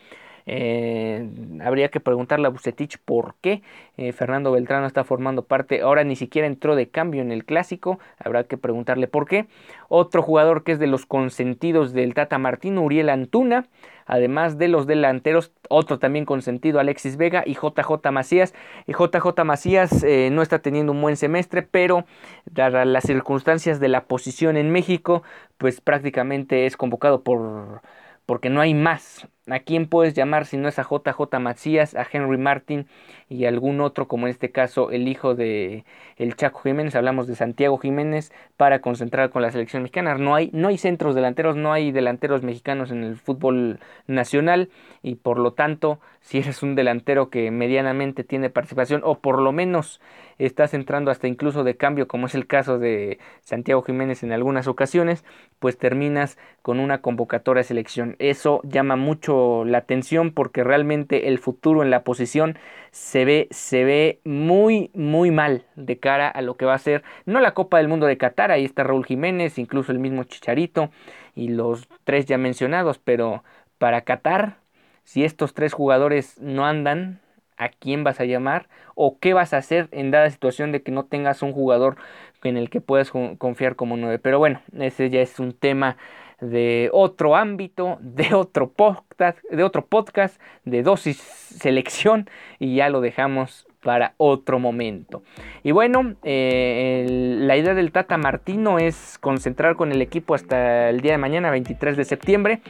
Eh, 0.49 1.29
habría 1.65 1.89
que 1.89 1.99
preguntarle 1.99 2.47
a 2.47 2.51
Bucetich 2.51 2.99
por 3.05 3.35
qué 3.41 3.63
eh, 3.97 4.13
Fernando 4.13 4.53
Beltrán 4.53 4.83
no 4.83 4.87
está 4.87 5.05
formando 5.05 5.45
parte. 5.45 5.81
Ahora 5.83 6.05
ni 6.05 6.17
siquiera 6.17 6.47
entró 6.47 6.77
de 6.77 6.89
cambio 6.89 7.21
en 7.23 7.33
el 7.33 7.45
clásico. 7.45 7.99
Habrá 8.19 8.45
que 8.45 8.57
preguntarle 8.57 9.09
por 9.09 9.27
qué. 9.27 9.47
Otro 9.89 10.23
jugador 10.23 10.63
que 10.63 10.73
es 10.73 10.79
de 10.79 10.87
los 10.87 11.05
consentidos 11.07 11.93
del 11.93 12.15
Tata 12.15 12.39
Martino, 12.39 12.83
Uriel 12.83 13.09
Antuna. 13.09 13.67
Además 14.07 14.57
de 14.57 14.69
los 14.69 14.87
delanteros, 14.87 15.53
otro 15.69 15.99
también 15.99 16.27
consentido, 16.27 16.79
Alexis 16.79 17.17
Vega 17.17 17.43
y 17.45 17.55
JJ 17.55 18.13
Macías. 18.13 18.55
Y 18.87 18.93
JJ 18.93 19.45
Macías 19.45 20.05
eh, 20.05 20.31
no 20.31 20.43
está 20.43 20.61
teniendo 20.61 20.93
un 20.93 21.03
buen 21.03 21.17
semestre, 21.17 21.63
pero 21.63 22.07
dadas 22.45 22.87
las 22.87 23.03
circunstancias 23.05 23.81
de 23.81 23.89
la 23.89 24.05
posición 24.05 24.57
en 24.57 24.71
México, 24.71 25.25
pues 25.59 25.81
prácticamente 25.81 26.67
es 26.67 26.77
convocado 26.77 27.23
por 27.25 27.83
porque 28.27 28.51
no 28.51 28.61
hay 28.61 28.75
más. 28.75 29.27
¿A 29.49 29.61
quién 29.61 29.87
puedes 29.87 30.15
llamar 30.15 30.45
si 30.45 30.57
no 30.57 30.67
es 30.67 30.81
a 30.81 30.83
JJ 30.83 31.39
Macías, 31.39 31.95
a 31.95 32.05
Henry 32.11 32.37
Martin 32.37 32.89
y 33.29 33.45
algún 33.45 33.81
otro, 33.81 34.09
como 34.09 34.27
en 34.27 34.33
este 34.33 34.51
caso 34.51 34.91
el 34.91 35.07
hijo 35.07 35.37
de 35.37 35.85
el 36.17 36.35
Chaco 36.35 36.63
Jiménez? 36.63 36.97
Hablamos 36.97 37.29
de 37.29 37.37
Santiago 37.37 37.79
Jiménez 37.79 38.33
para 38.57 38.81
concentrar 38.81 39.31
con 39.31 39.43
la 39.43 39.53
selección 39.53 39.85
mexicana. 39.85 40.17
No 40.17 40.35
hay, 40.35 40.51
no 40.53 40.67
hay 40.67 40.79
centros 40.79 41.15
delanteros, 41.15 41.55
no 41.55 41.73
hay 41.73 41.93
delanteros 41.93 42.43
mexicanos 42.43 42.91
en 42.91 43.05
el 43.05 43.15
fútbol 43.15 43.79
nacional 44.09 44.69
y 45.05 45.15
por 45.15 45.39
lo 45.39 45.53
tanto, 45.53 46.01
si 46.23 46.39
eres 46.39 46.65
un 46.65 46.75
delantero 46.75 47.31
que 47.31 47.53
medianamente 47.53 48.25
tiene 48.25 48.51
participación 48.51 49.03
o 49.05 49.21
por 49.21 49.41
lo 49.41 49.53
menos 49.53 50.01
estás 50.39 50.75
entrando 50.75 51.13
hasta 51.13 51.29
incluso 51.29 51.63
de 51.63 51.77
cambio, 51.77 52.09
como 52.09 52.27
es 52.27 52.35
el 52.35 52.49
caso 52.49 52.81
de 52.81 53.21
Santiago 53.43 53.83
Jiménez 53.83 54.25
en 54.25 54.33
algunas 54.33 54.67
ocasiones, 54.67 55.25
pues 55.61 55.79
terminas 55.79 56.37
con 56.63 56.81
una 56.81 57.01
convocatoria 57.01 57.61
de 57.61 57.69
selección. 57.69 58.17
Eso 58.19 58.61
llama 58.65 58.97
mucho 58.97 59.36
la 59.65 59.79
atención 59.79 60.33
porque 60.33 60.65
realmente 60.65 61.29
el 61.29 61.39
futuro 61.39 61.83
en 61.83 61.91
la 61.91 62.05
posición 62.05 62.59
se 62.91 63.25
ve, 63.25 63.49
se 63.51 63.85
ve 63.85 64.21
muy, 64.25 64.91
muy 64.95 65.31
mal 65.31 65.65
de 65.77 65.99
cara 65.99 66.29
a 66.29 66.43
lo 66.43 66.57
que 66.57 66.65
va 66.65 66.75
a 66.75 66.79
ser, 66.79 67.03
no 67.25 67.41
la 67.41 67.55
Copa 67.55 67.79
del 67.79 67.89
Mundo 67.89 68.07
de 68.07 68.19
Qatar, 68.19 68.51
ahí 68.51 68.65
está 68.65 68.85
Raúl 68.85 69.05
Jiménez, 69.05 69.59
incluso 69.59 69.93
el 69.93 69.99
mismo 69.99 70.25
Chicharito 70.25 70.91
y 71.35 71.49
los 71.49 71.89
tres 72.05 72.27
ya 72.27 72.39
mencionados, 72.39 72.99
pero 72.99 73.45
para 73.79 74.03
Qatar, 74.03 74.59
si 75.05 75.25
estos 75.25 75.55
tres 75.55 75.73
jugadores 75.73 76.41
no 76.41 76.67
andan, 76.67 77.21
a 77.57 77.69
quién 77.71 78.05
vas 78.05 78.21
a 78.21 78.25
llamar 78.25 78.69
o 78.95 79.19
qué 79.19 79.35
vas 79.35 79.55
a 79.55 79.59
hacer 79.59 79.89
en 79.93 80.11
dada 80.11 80.31
situación 80.31 80.73
de 80.73 80.83
que 80.83 80.93
no 80.93 81.05
tengas 81.05 81.43
un 81.43 81.53
jugador 81.53 81.97
en 82.43 82.57
el 82.57 82.71
que 82.71 82.81
puedas 82.81 83.11
confiar 83.11 83.77
como 83.77 83.97
nueve. 83.97 84.19
Pero 84.19 84.39
bueno, 84.39 84.61
ese 84.79 85.11
ya 85.11 85.21
es 85.21 85.41
un 85.41 85.53
tema 85.53 85.97
de 86.41 86.91
otro 86.93 87.37
ámbito, 87.37 87.99
de 88.01 88.35
otro 88.35 88.71
podcast, 88.71 89.39
de 89.51 89.65
otro 89.65 89.87
podcast, 89.87 90.41
de 90.65 90.83
dosis 90.83 91.17
selección 91.17 92.29
y 92.59 92.77
ya 92.77 92.89
lo 92.89 93.01
dejamos 93.01 93.67
para 93.83 94.15
otro 94.17 94.59
momento. 94.59 95.23
Y 95.63 95.71
bueno, 95.71 96.17
eh, 96.25 97.07
la 97.41 97.57
idea 97.57 97.73
del 97.75 97.93
Tata 97.93 98.19
Martino 98.19 98.79
es 98.79 99.17
concentrar 99.21 99.77
con 99.77 99.93
el 99.93 100.03
equipo 100.03 100.35
hasta 100.35 100.91
el 100.91 101.01
día 101.01 101.13
de 101.13 101.19
mañana, 101.19 101.51
23 101.51 101.97
de 101.97 102.05
septiembre, 102.05 102.61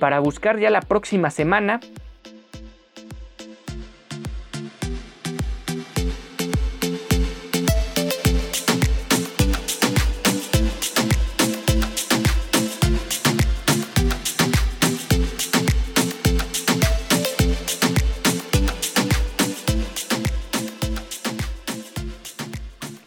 para 0.00 0.18
buscar 0.18 0.58
ya 0.58 0.70
la 0.70 0.80
próxima 0.80 1.30
semana 1.30 1.80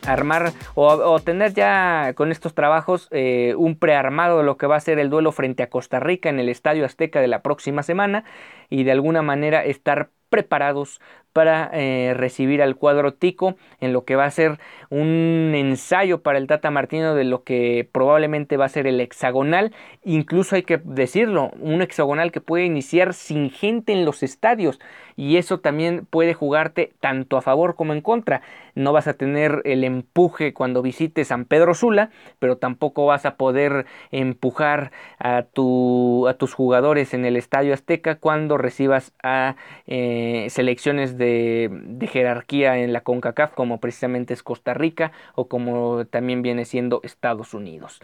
armar 0.07 0.53
o, 0.75 1.19
tener 1.19 1.53
ya 1.53 2.13
con 2.15 2.31
estos 2.31 2.53
trabajos 2.53 3.07
eh, 3.11 3.53
un 3.57 3.77
prearmado 3.77 4.39
de 4.39 4.43
lo 4.43 4.57
que 4.57 4.67
va 4.67 4.75
a 4.75 4.79
ser 4.79 4.99
el 4.99 5.09
duelo 5.09 5.31
frente 5.31 5.63
a 5.63 5.69
Costa 5.69 5.99
Rica 5.99 6.29
en 6.29 6.39
el 6.39 6.49
Estadio 6.49 6.85
Azteca 6.85 7.21
de 7.21 7.27
la 7.27 7.41
próxima 7.41 7.83
semana 7.83 8.23
y 8.69 8.83
de 8.83 8.91
alguna 8.91 9.21
manera 9.21 9.63
estar 9.63 10.09
preparados 10.29 10.99
para 11.33 11.69
eh, 11.71 12.13
recibir 12.15 12.63
al 12.63 12.75
cuadro 12.77 13.13
tico 13.13 13.57
en 13.79 13.93
lo 13.93 14.05
que 14.05 14.15
va 14.15 14.25
a 14.25 14.31
ser 14.31 14.57
un 14.89 15.53
ensayo 15.55 16.23
para 16.23 16.39
el 16.39 16.47
Tata 16.47 16.71
Martino 16.71 17.13
de 17.13 17.25
lo 17.25 17.43
que 17.43 17.87
probablemente 17.91 18.57
va 18.57 18.65
a 18.65 18.69
ser 18.69 18.87
el 18.87 18.99
hexagonal. 18.99 19.71
Incluso 20.03 20.55
hay 20.55 20.63
que 20.63 20.81
decirlo, 20.83 21.51
un 21.59 21.83
hexagonal 21.83 22.31
que 22.31 22.41
puede 22.41 22.65
iniciar 22.65 23.13
sin 23.13 23.51
gente 23.51 23.93
en 23.93 24.03
los 24.03 24.23
estadios 24.23 24.79
y 25.17 25.37
eso 25.37 25.59
también 25.59 26.05
puede 26.09 26.33
jugarte 26.33 26.93
tanto 27.01 27.35
a 27.35 27.41
favor 27.41 27.75
como 27.75 27.91
en 27.91 28.01
contra. 28.01 28.41
No 28.75 28.93
vas 28.93 29.07
a 29.07 29.15
tener 29.15 29.61
el 29.65 29.83
empuje 29.83 30.53
cuando 30.53 30.81
visites 30.81 31.27
San 31.27 31.45
Pedro 31.45 31.73
Sula, 31.73 32.11
pero 32.39 32.57
tampoco 32.57 33.07
vas 33.07 33.25
a 33.25 33.35
poder 33.35 33.87
empujar 34.11 34.91
a, 35.19 35.41
tu, 35.41 36.27
a 36.27 36.35
tus 36.35 36.53
jugadores 36.53 37.13
en 37.13 37.25
el 37.25 37.35
Estadio 37.35 37.73
Azteca 37.73 38.15
cuando 38.15 38.57
recibas 38.57 39.11
a 39.23 39.55
eh, 39.87 40.47
selecciones 40.49 41.17
de, 41.17 41.69
de 41.71 42.07
jerarquía 42.07 42.77
en 42.77 42.93
la 42.93 43.01
CONCACAF 43.01 43.53
como 43.53 43.79
precisamente 43.79 44.33
es 44.33 44.43
Costa 44.43 44.73
Rica 44.73 45.11
o 45.35 45.47
como 45.47 46.05
también 46.05 46.43
viene 46.43 46.65
siendo 46.65 47.01
Estados 47.03 47.53
Unidos. 47.53 47.99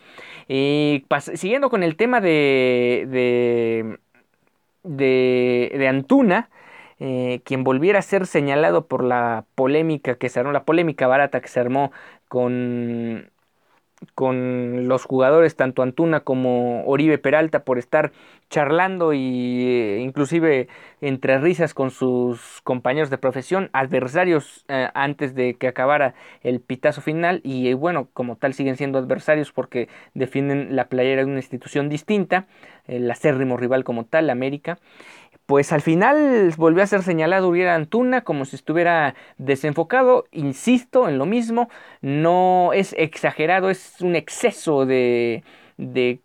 Y 0.47 1.06
siguiendo 1.36 1.69
con 1.69 1.84
el 1.84 1.95
tema 1.95 2.21
de, 2.21 3.97
de, 4.84 5.69
de, 5.78 5.88
Antuna, 5.88 6.49
eh, 6.99 7.41
quien 7.45 7.63
volviera 7.63 7.99
a 7.99 8.01
ser 8.01 8.27
señalado 8.27 8.88
por 8.88 9.03
la 9.03 9.45
polémica 9.56 10.15
que 10.15 10.29
se 10.29 10.39
armó, 10.39 10.51
la 10.51 10.65
polémica 10.65 11.08
barata 11.08 11.41
que 11.41 11.47
se 11.47 11.60
armó 11.60 11.91
con 12.27 13.29
con 14.15 14.88
los 14.88 15.06
jugadores, 15.06 15.56
tanto 15.56 15.82
Antuna 15.82 16.21
como 16.21 16.86
Oribe 16.86 17.17
Peralta, 17.17 17.63
por 17.63 17.77
estar 17.77 18.12
charlando 18.53 19.13
y 19.13 19.65
eh, 19.65 19.99
inclusive 19.99 20.67
entre 21.01 21.39
risas 21.39 21.73
con 21.73 21.89
sus 21.89 22.61
compañeros 22.61 23.09
de 23.09 23.17
profesión, 23.17 23.71
adversarios 23.73 24.63
eh, 24.67 24.89
antes 24.93 25.33
de 25.33 25.55
que 25.55 25.67
acabara 25.67 26.13
el 26.43 26.61
pitazo 26.61 27.01
final 27.01 27.41
y 27.43 27.69
eh, 27.69 27.73
bueno, 27.73 28.09
como 28.13 28.35
tal 28.35 28.53
siguen 28.53 28.77
siendo 28.77 28.99
adversarios 28.99 29.51
porque 29.51 29.89
defienden 30.13 30.75
la 30.75 30.87
playera 30.87 31.25
de 31.25 31.31
una 31.31 31.39
institución 31.39 31.89
distinta, 31.89 32.45
el 32.85 33.09
acérrimo 33.09 33.57
rival 33.57 33.83
como 33.83 34.05
tal, 34.05 34.29
América 34.29 34.77
pues 35.47 35.73
al 35.73 35.81
final 35.81 36.53
volvió 36.57 36.83
a 36.83 36.87
ser 36.87 37.01
señalado 37.03 37.49
Uriel 37.49 37.69
Antuna 37.69 38.21
como 38.23 38.45
si 38.45 38.55
estuviera 38.55 39.15
desenfocado. 39.37 40.25
Insisto 40.31 41.09
en 41.09 41.17
lo 41.17 41.25
mismo, 41.25 41.69
no 42.01 42.71
es 42.73 42.95
exagerado, 42.97 43.69
es 43.69 43.99
un 43.99 44.15
exceso 44.15 44.85
de, 44.85 45.43
de 45.77 46.22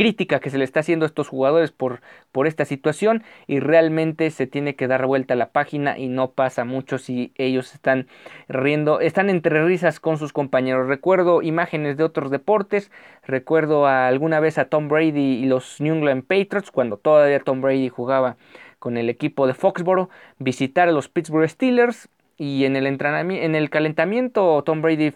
crítica 0.00 0.40
que 0.40 0.48
se 0.48 0.56
le 0.56 0.64
está 0.64 0.80
haciendo 0.80 1.04
a 1.04 1.08
estos 1.08 1.28
jugadores 1.28 1.72
por, 1.72 2.00
por 2.32 2.46
esta 2.46 2.64
situación 2.64 3.22
y 3.46 3.60
realmente 3.60 4.30
se 4.30 4.46
tiene 4.46 4.74
que 4.74 4.88
dar 4.88 5.04
vuelta 5.04 5.34
a 5.34 5.36
la 5.36 5.52
página 5.52 5.98
y 5.98 6.08
no 6.08 6.30
pasa 6.30 6.64
mucho 6.64 6.96
si 6.96 7.34
ellos 7.36 7.74
están 7.74 8.06
riendo, 8.48 9.00
están 9.00 9.28
entre 9.28 9.62
risas 9.62 10.00
con 10.00 10.16
sus 10.16 10.32
compañeros. 10.32 10.88
Recuerdo 10.88 11.42
imágenes 11.42 11.98
de 11.98 12.04
otros 12.04 12.30
deportes, 12.30 12.90
recuerdo 13.26 13.86
alguna 13.86 14.40
vez 14.40 14.56
a 14.56 14.70
Tom 14.70 14.88
Brady 14.88 15.34
y 15.34 15.44
los 15.44 15.82
New 15.82 15.96
England 15.96 16.24
Patriots 16.24 16.70
cuando 16.70 16.96
todavía 16.96 17.38
Tom 17.40 17.60
Brady 17.60 17.90
jugaba 17.90 18.38
con 18.78 18.96
el 18.96 19.10
equipo 19.10 19.46
de 19.46 19.52
Foxboro, 19.52 20.08
visitar 20.38 20.88
a 20.88 20.92
los 20.92 21.10
Pittsburgh 21.10 21.46
Steelers 21.46 22.08
y 22.38 22.64
en 22.64 22.74
el, 22.74 22.86
entrenamiento, 22.86 23.44
en 23.44 23.54
el 23.54 23.68
calentamiento 23.68 24.62
Tom 24.64 24.80
Brady 24.80 25.12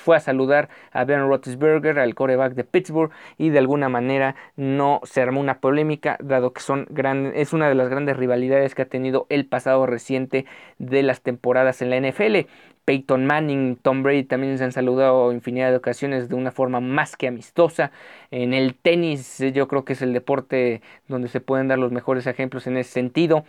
fue 0.00 0.16
a 0.16 0.20
saludar 0.20 0.68
a 0.92 1.04
Ben 1.04 1.20
Roethlisberger, 1.20 1.98
al 1.98 2.14
coreback 2.14 2.54
de 2.54 2.64
Pittsburgh, 2.64 3.10
y 3.36 3.50
de 3.50 3.58
alguna 3.58 3.88
manera 3.88 4.34
no 4.56 5.00
se 5.04 5.20
armó 5.20 5.40
una 5.40 5.60
polémica, 5.60 6.16
dado 6.20 6.52
que 6.52 6.60
son 6.60 6.86
es 7.34 7.52
una 7.52 7.68
de 7.68 7.74
las 7.74 7.88
grandes 7.88 8.16
rivalidades 8.16 8.74
que 8.74 8.82
ha 8.82 8.88
tenido 8.88 9.26
el 9.28 9.46
pasado 9.46 9.86
reciente 9.86 10.46
de 10.78 11.02
las 11.02 11.22
temporadas 11.22 11.82
en 11.82 11.90
la 11.90 11.96
NFL. 11.96 12.48
Peyton 12.88 13.26
Manning, 13.26 13.76
Tom 13.76 14.02
Brady 14.02 14.24
también 14.24 14.56
se 14.56 14.64
han 14.64 14.72
saludado 14.72 15.30
infinidad 15.32 15.70
de 15.70 15.76
ocasiones 15.76 16.30
de 16.30 16.34
una 16.34 16.52
forma 16.52 16.80
más 16.80 17.16
que 17.16 17.28
amistosa. 17.28 17.92
En 18.30 18.54
el 18.54 18.74
tenis 18.74 19.42
yo 19.52 19.68
creo 19.68 19.84
que 19.84 19.92
es 19.92 20.00
el 20.00 20.14
deporte 20.14 20.80
donde 21.06 21.28
se 21.28 21.40
pueden 21.40 21.68
dar 21.68 21.78
los 21.78 21.92
mejores 21.92 22.26
ejemplos 22.26 22.66
en 22.66 22.78
ese 22.78 22.90
sentido. 22.90 23.44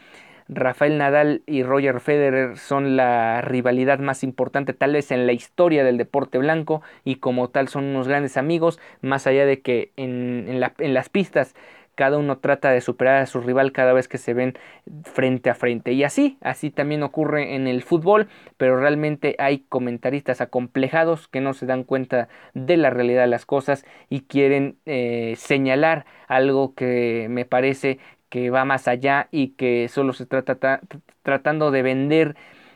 Rafael 0.50 0.98
Nadal 0.98 1.44
y 1.46 1.62
Roger 1.62 2.00
Federer 2.00 2.58
son 2.58 2.98
la 2.98 3.42
rivalidad 3.42 4.00
más 4.00 4.24
importante 4.24 4.74
tal 4.74 4.94
vez 4.94 5.12
en 5.12 5.28
la 5.28 5.32
historia 5.32 5.84
del 5.84 5.98
deporte 5.98 6.40
blanco 6.40 6.82
y 7.06 7.18
como 7.18 7.50
tal 7.50 7.68
son 7.68 7.86
unos 7.86 8.08
grandes 8.08 8.36
amigos, 8.36 8.80
más 9.02 9.28
allá 9.28 9.46
de 9.46 9.62
que 9.62 9.92
en, 9.96 10.60
las 10.60 11.10
pistas 11.10 11.56
cada 11.94 12.18
uno 12.18 12.38
trata 12.38 12.72
de 12.72 12.80
superar 12.80 13.22
a 13.22 13.26
su 13.26 13.42
rival 13.42 13.74
cada 13.74 13.92
vez 13.92 14.08
que 14.08 14.18
se 14.18 14.34
ven 14.34 14.58
frente 15.04 15.50
a 15.50 15.54
frente. 15.54 15.92
Y 15.92 16.06
así, 16.06 16.38
así 16.40 16.72
también 16.72 17.04
ocurre 17.04 17.56
en 17.56 17.68
el 17.68 17.84
fútbol, 17.84 18.30
pero 18.56 18.80
realmente 18.80 19.36
hay 19.38 19.66
comentaristas 19.68 20.40
acomplejados 20.40 21.28
que 21.28 21.42
no 21.42 21.54
se 21.54 21.66
dan 21.66 21.84
cuenta 21.84 22.30
de 22.54 22.78
la 22.78 22.90
realidad 22.90 23.24
de 23.24 23.28
las 23.28 23.46
cosas 23.46 23.86
y 24.10 24.22
quieren 24.22 24.78
eh, 24.86 25.34
señalar 25.36 26.06
algo 26.30 26.74
que 26.74 27.28
me 27.30 27.44
parece 27.44 28.00
que 28.30 28.50
va 28.50 28.66
más 28.66 28.88
allá 28.88 29.28
y 29.32 29.50
que 29.50 29.88
solo 29.90 30.14
se 30.14 30.26
trata 30.26 30.82
tratando 31.24 31.72
de 31.72 31.82
vender 31.82 32.36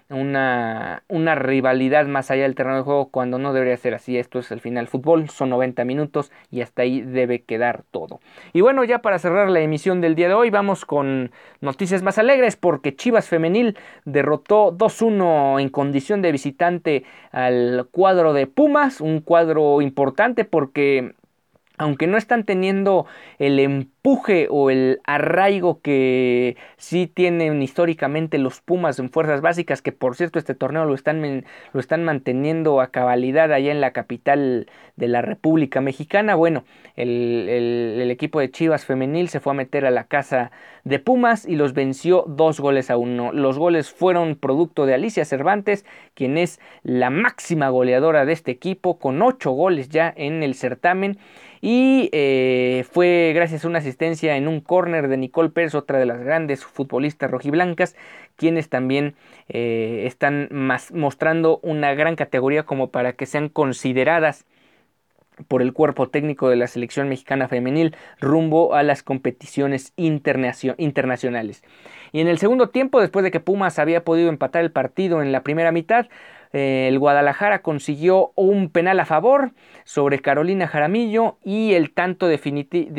una, 0.10 1.04
una, 1.08 1.36
rivalidad 1.36 2.06
más 2.06 2.30
allá 2.30 2.44
del 2.44 2.56
terreno 2.56 2.78
de 2.78 2.84
juego 2.84 3.10
cuando 3.10 3.40
no 3.40 3.54
debería 3.54 3.78
ser 3.78 3.94
así. 3.94 4.18
Esto 4.18 4.40
es 4.40 4.52
el 4.52 4.60
final 4.60 4.88
fútbol, 4.88 5.30
son 5.30 5.50
90 5.50 5.86
minutos 5.86 6.32
y 6.52 6.62
hasta 6.62 6.84
ahí 6.84 7.02
debe 7.02 7.44
quedar 7.44 7.84
todo. 7.92 8.20
Y 8.54 8.62
bueno, 8.62 8.84
ya 8.84 9.00
para 9.00 9.20
cerrar 9.20 9.50
la 9.50 9.62
emisión 9.62 10.02
del 10.02 10.16
día 10.16 10.28
de 10.28 10.34
hoy, 10.34 10.50
vamos 10.50 10.86
con 10.86 11.32
noticias 11.62 12.04
más 12.04 12.18
alegres 12.18 12.56
porque 12.56 12.96
Chivas 12.96 13.28
Femenil 13.28 13.78
derrotó 14.06 14.72
2-1 14.78 15.62
en 15.62 15.70
condición 15.70 16.22
de 16.22 16.32
visitante 16.32 17.04
al 17.32 17.88
cuadro 17.92 18.34
de 18.34 18.48
Pumas, 18.48 19.02
un 19.02 19.22
cuadro 19.22 19.82
importante 19.82 20.46
porque 20.46 21.14
aunque 21.84 22.08
no 22.08 22.18
están 22.18 22.46
teniendo 22.46 23.06
el 23.40 23.60
empuje 23.60 24.48
o 24.50 24.70
el 24.70 25.02
arraigo 25.04 25.82
que 25.82 26.56
sí 26.78 27.08
tienen 27.14 27.62
históricamente 27.62 28.38
los 28.38 28.62
Pumas 28.62 29.00
en 29.00 29.10
fuerzas 29.10 29.42
básicas, 29.42 29.82
que 29.82 29.92
por 29.92 30.16
cierto 30.16 30.40
este 30.40 30.56
torneo 30.56 30.86
lo 30.86 30.96
están, 30.96 31.44
lo 31.74 31.80
están 31.80 32.06
manteniendo 32.06 32.80
a 32.80 32.88
cabalidad 32.88 33.52
allá 33.52 33.72
en 33.72 33.82
la 33.82 33.92
capital 33.92 34.68
de 34.96 35.08
la 35.10 35.22
República 35.22 35.82
Mexicana. 35.82 36.36
Bueno, 36.36 36.64
el, 36.96 37.50
el, 37.50 38.12
equipo 38.12 38.40
de 38.40 38.52
Chivas 38.52 38.86
femenil 38.86 39.28
se 39.28 39.42
fue 39.42 39.52
a 39.52 39.56
meter 39.56 39.86
a 39.86 39.92
la 39.92 40.06
casa 40.06 40.52
de 40.86 41.00
Pumas 41.00 41.46
y 41.46 41.56
los 41.56 41.74
venció 41.74 42.24
dos 42.28 42.62
goles 42.62 42.92
a 42.92 42.98
uno. 42.98 43.34
Los 43.34 43.58
goles 43.58 43.92
fueron 43.92 44.36
producto 44.36 44.86
de 44.86 44.94
Alicia 44.94 45.26
Cervantes, 45.26 45.86
quien 46.14 46.38
es 46.38 46.62
la 46.84 47.10
máxima 47.10 47.68
goleadora 47.70 48.26
de 48.26 48.34
este 48.34 48.52
equipo, 48.52 49.00
con 49.00 49.22
ocho 49.22 49.52
goles 49.52 49.90
ya 49.90 50.14
en 50.16 50.44
el 50.44 50.56
certamen 50.56 51.18
y 51.66 52.10
eh, 52.12 52.84
fue 52.92 53.32
gracias 53.34 53.64
a 53.64 53.70
una 53.70 53.80
asistencia 53.80 54.36
en 54.36 54.50
un 54.50 54.60
córner 54.60 55.08
de 55.08 55.16
Nicole 55.16 55.48
Pérez, 55.48 55.74
otra 55.76 55.98
de 55.98 56.06
las 56.06 56.20
grandes 56.20 56.66
futbolistas 56.66 57.32
rojiblancas, 57.32 57.96
quienes 58.36 58.68
también 58.68 59.16
eh, 59.48 60.04
están 60.06 60.50
mostrando 60.92 61.60
una 61.64 61.94
gran 61.94 62.18
categoría 62.18 62.64
como 62.64 62.90
para 62.90 63.14
que 63.14 63.26
sean 63.26 63.48
consideradas 63.48 64.46
por 65.48 65.62
el 65.62 65.72
cuerpo 65.72 66.10
técnico 66.10 66.50
de 66.50 66.58
la 66.58 66.68
selección 66.68 67.08
mexicana 67.08 67.48
femenil 67.48 67.96
rumbo 68.20 68.76
a 68.76 68.84
las 68.84 69.02
competiciones 69.02 69.94
internacionales. 69.96 71.64
Y 72.12 72.20
en 72.20 72.28
el 72.28 72.40
segundo 72.40 72.72
tiempo, 72.72 73.00
después 73.00 73.24
de 73.24 73.32
que 73.32 73.40
Pumas 73.40 73.80
había 73.80 74.04
podido 74.04 74.28
empatar 74.28 74.66
el 74.66 74.72
partido 74.74 75.22
en 75.22 75.32
la 75.32 75.44
primera 75.44 75.72
mitad, 75.72 76.08
el 76.54 77.00
Guadalajara 77.00 77.62
consiguió 77.64 78.32
un 78.36 78.70
penal 78.70 79.00
a 79.00 79.06
favor 79.06 79.52
sobre 79.84 80.20
Carolina 80.20 80.68
Jaramillo 80.68 81.38
y 81.44 81.74
el 81.74 81.92
tanto 81.94 82.28
definitivo 82.28 82.92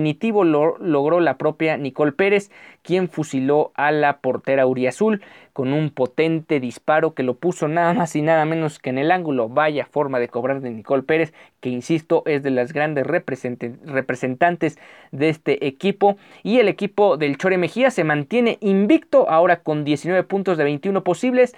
lo 0.00 0.78
logró 0.78 1.20
la 1.20 1.36
propia 1.36 1.76
Nicole 1.76 2.12
Pérez, 2.12 2.50
quien 2.82 3.08
fusiló 3.08 3.72
a 3.74 3.90
la 3.90 4.18
portera 4.18 4.66
Uriazul 4.66 5.22
con 5.54 5.72
un 5.72 5.90
potente 5.90 6.58
disparo 6.58 7.14
que 7.14 7.22
lo 7.22 7.34
puso 7.34 7.68
nada 7.68 7.94
más 7.94 8.16
y 8.16 8.22
nada 8.22 8.44
menos 8.44 8.80
que 8.80 8.90
en 8.90 8.98
el 8.98 9.12
ángulo. 9.12 9.48
Vaya 9.48 9.86
forma 9.86 10.18
de 10.18 10.28
cobrar 10.28 10.60
de 10.60 10.70
Nicole 10.70 11.04
Pérez, 11.04 11.32
que 11.60 11.68
insisto 11.68 12.24
es 12.26 12.42
de 12.42 12.50
las 12.50 12.72
grandes 12.72 13.06
representantes 13.06 14.78
de 15.12 15.28
este 15.28 15.66
equipo. 15.66 16.16
Y 16.42 16.58
el 16.58 16.68
equipo 16.68 17.16
del 17.16 17.38
Chore 17.38 17.56
Mejía 17.56 17.92
se 17.92 18.02
mantiene 18.02 18.58
invicto, 18.60 19.30
ahora 19.30 19.60
con 19.60 19.84
19 19.84 20.24
puntos 20.24 20.58
de 20.58 20.64
21 20.64 21.04
posibles. 21.04 21.54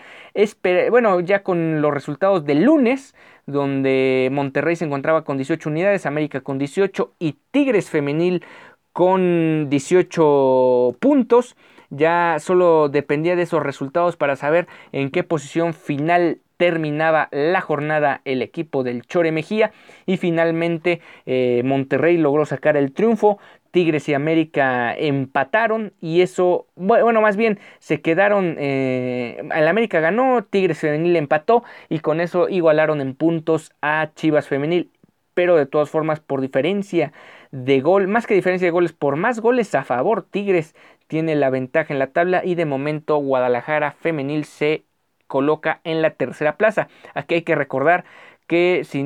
bueno, 0.91 1.21
ya 1.21 1.43
con 1.43 1.81
los 1.81 1.95
resultados 1.95 2.45
del 2.45 2.65
lunes 2.65 3.15
donde 3.47 4.29
Monterrey 4.33 4.77
se 4.77 4.85
encontraba 4.85 5.25
con 5.25 5.37
18 5.39 5.69
unidades, 5.71 6.07
América 6.07 6.41
con 6.41 6.59
18 6.59 7.15
y 7.19 7.37
Tigres 7.51 7.91
Femenil 7.91 8.45
con 8.93 9.69
18 9.71 10.97
puntos 11.01 11.57
ya 11.91 12.37
solo 12.41 12.89
dependía 12.89 13.37
de 13.37 13.43
esos 13.43 13.63
resultados 13.63 14.17
para 14.17 14.37
saber 14.37 14.67
en 14.93 15.11
qué 15.11 15.23
posición 15.23 15.75
final 15.75 16.41
terminaba 16.57 17.29
la 17.33 17.61
jornada 17.61 18.23
el 18.25 18.41
equipo 18.43 18.83
del 18.83 19.03
Chore 19.03 19.31
Mejía 19.31 19.73
y 20.07 20.17
finalmente 20.17 21.01
eh, 21.27 21.63
Monterrey 21.65 22.17
logró 22.17 22.47
sacar 22.47 22.77
el 22.77 22.93
triunfo. 22.93 23.39
Tigres 23.77 24.09
y 24.09 24.15
América 24.15 24.95
empataron 24.97 25.93
y 26.01 26.23
eso, 26.23 26.67
bueno, 26.77 27.21
más 27.21 27.37
bien 27.37 27.59
se 27.79 28.01
quedaron, 28.01 28.57
eh, 28.59 29.37
el 29.55 29.69
América 29.69 30.01
ganó, 30.01 30.43
Tigres 30.45 30.79
Femenil 30.79 31.15
empató 31.15 31.63
y 31.91 31.99
con 31.99 32.23
eso 32.23 32.49
igualaron 32.49 33.03
en 33.03 33.15
puntos 33.15 33.73
a 33.83 34.13
Chivas 34.15 34.49
Femenil, 34.49 34.91
pero 35.35 35.57
de 35.57 35.67
todas 35.67 35.91
formas 35.91 36.21
por 36.21 36.41
diferencia 36.41 37.13
de 37.51 37.83
gol, 37.83 38.09
más 38.09 38.27
que 38.27 38.33
diferencia 38.33 38.67
de 38.67 38.73
goles, 38.73 38.95
por 38.95 39.17
más 39.17 39.41
goles 39.41 39.75
a 39.75 39.85
favor, 39.85 40.23
Tigres 40.23 40.75
tiene 41.07 41.35
la 41.35 41.51
ventaja 41.51 41.93
en 41.93 41.99
la 41.99 42.07
tabla 42.07 42.43
y 42.47 42.55
de 42.55 42.65
momento 42.65 43.19
Guadalajara 43.19 43.93
femenil 43.93 44.47
se 44.47 44.85
coloca 45.27 45.83
en 45.85 46.01
la 46.01 46.11
tercera 46.13 46.57
plaza. 46.57 46.89
Aquí 47.13 47.35
hay 47.35 47.43
que 47.43 47.55
recordar 47.55 48.07
que 48.47 48.83
si, 48.85 49.03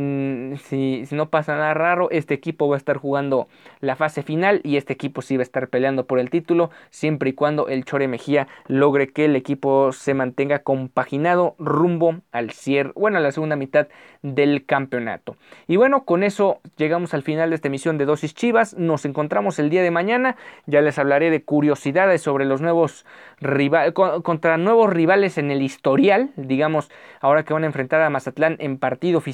si, 1.06 1.14
no 1.14 1.30
pasa 1.30 1.56
nada 1.56 1.72
raro, 1.72 2.10
este 2.10 2.34
equipo 2.34 2.68
va 2.68 2.76
a 2.76 2.78
estar 2.78 2.98
jugando 2.98 3.48
la 3.80 3.96
fase 3.96 4.22
final 4.22 4.60
y 4.64 4.76
este 4.76 4.92
equipo 4.92 5.22
sí 5.22 5.36
va 5.36 5.40
a 5.40 5.44
estar 5.44 5.68
peleando 5.68 6.06
por 6.06 6.18
el 6.18 6.28
título, 6.28 6.70
siempre 6.90 7.30
y 7.30 7.32
cuando 7.32 7.68
el 7.68 7.84
Chore 7.84 8.06
Mejía 8.06 8.48
logre 8.66 9.08
que 9.08 9.24
el 9.24 9.36
equipo 9.36 9.92
se 9.92 10.12
mantenga 10.12 10.60
compaginado 10.60 11.54
rumbo 11.58 12.16
al 12.32 12.50
cierre, 12.50 12.92
bueno, 12.94 13.16
a 13.16 13.20
la 13.20 13.32
segunda 13.32 13.56
mitad 13.56 13.88
del 14.22 14.66
campeonato. 14.66 15.36
Y 15.66 15.76
bueno, 15.76 16.04
con 16.04 16.22
eso 16.22 16.60
llegamos 16.76 17.14
al 17.14 17.22
final 17.22 17.48
de 17.48 17.56
esta 17.56 17.68
emisión 17.68 17.96
de 17.96 18.04
Dosis 18.04 18.34
Chivas. 18.34 18.74
Nos 18.76 19.06
encontramos 19.06 19.58
el 19.58 19.70
día 19.70 19.82
de 19.82 19.90
mañana. 19.90 20.36
Ya 20.66 20.82
les 20.82 20.98
hablaré 20.98 21.30
de 21.30 21.42
curiosidades 21.42 22.20
sobre 22.20 22.44
los 22.44 22.60
nuevos 22.60 23.06
rivales, 23.40 23.94
contra 23.94 24.58
nuevos 24.58 24.92
rivales 24.92 25.38
en 25.38 25.50
el 25.50 25.62
historial, 25.62 26.30
digamos, 26.36 26.90
ahora 27.20 27.44
que 27.44 27.54
van 27.54 27.62
a 27.62 27.66
enfrentar 27.66 28.02
a 28.02 28.10
Mazatlán 28.10 28.56
en 28.58 28.76
partido 28.76 29.22
final 29.22 29.29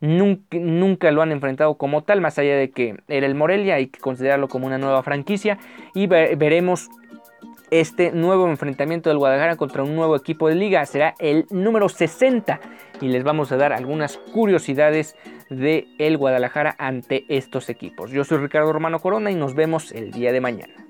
nunca, 0.00 1.10
lo 1.10 1.22
han 1.22 1.32
enfrentado 1.32 1.76
como 1.76 2.02
tal, 2.02 2.20
más 2.20 2.38
allá 2.38 2.56
de 2.56 2.70
que 2.70 2.96
era 3.08 3.26
el 3.26 3.34
Morelia, 3.34 3.76
hay 3.76 3.88
que 3.88 4.00
considerarlo 4.00 4.48
como 4.48 4.66
una 4.66 4.78
nueva 4.78 5.02
franquicia 5.02 5.58
y 5.94 6.06
veremos 6.06 6.88
este 7.70 8.12
nuevo 8.12 8.48
enfrentamiento 8.48 9.10
del 9.10 9.18
Guadalajara 9.18 9.56
contra 9.56 9.82
un 9.82 9.94
nuevo 9.94 10.16
equipo 10.16 10.48
de 10.48 10.54
liga. 10.54 10.84
Será 10.86 11.14
el 11.18 11.46
número 11.50 11.88
60 11.88 12.60
y 13.00 13.08
les 13.08 13.24
vamos 13.24 13.52
a 13.52 13.56
dar 13.56 13.72
algunas 13.72 14.16
curiosidades 14.32 15.16
de 15.50 15.86
el 15.98 16.16
Guadalajara 16.16 16.74
ante 16.78 17.24
estos 17.28 17.68
equipos. 17.68 18.10
Yo 18.10 18.24
soy 18.24 18.38
Ricardo 18.38 18.72
Romano 18.72 19.00
Corona 19.00 19.30
y 19.30 19.34
nos 19.34 19.54
vemos 19.54 19.92
el 19.92 20.10
día 20.10 20.32
de 20.32 20.40
mañana. 20.40 20.87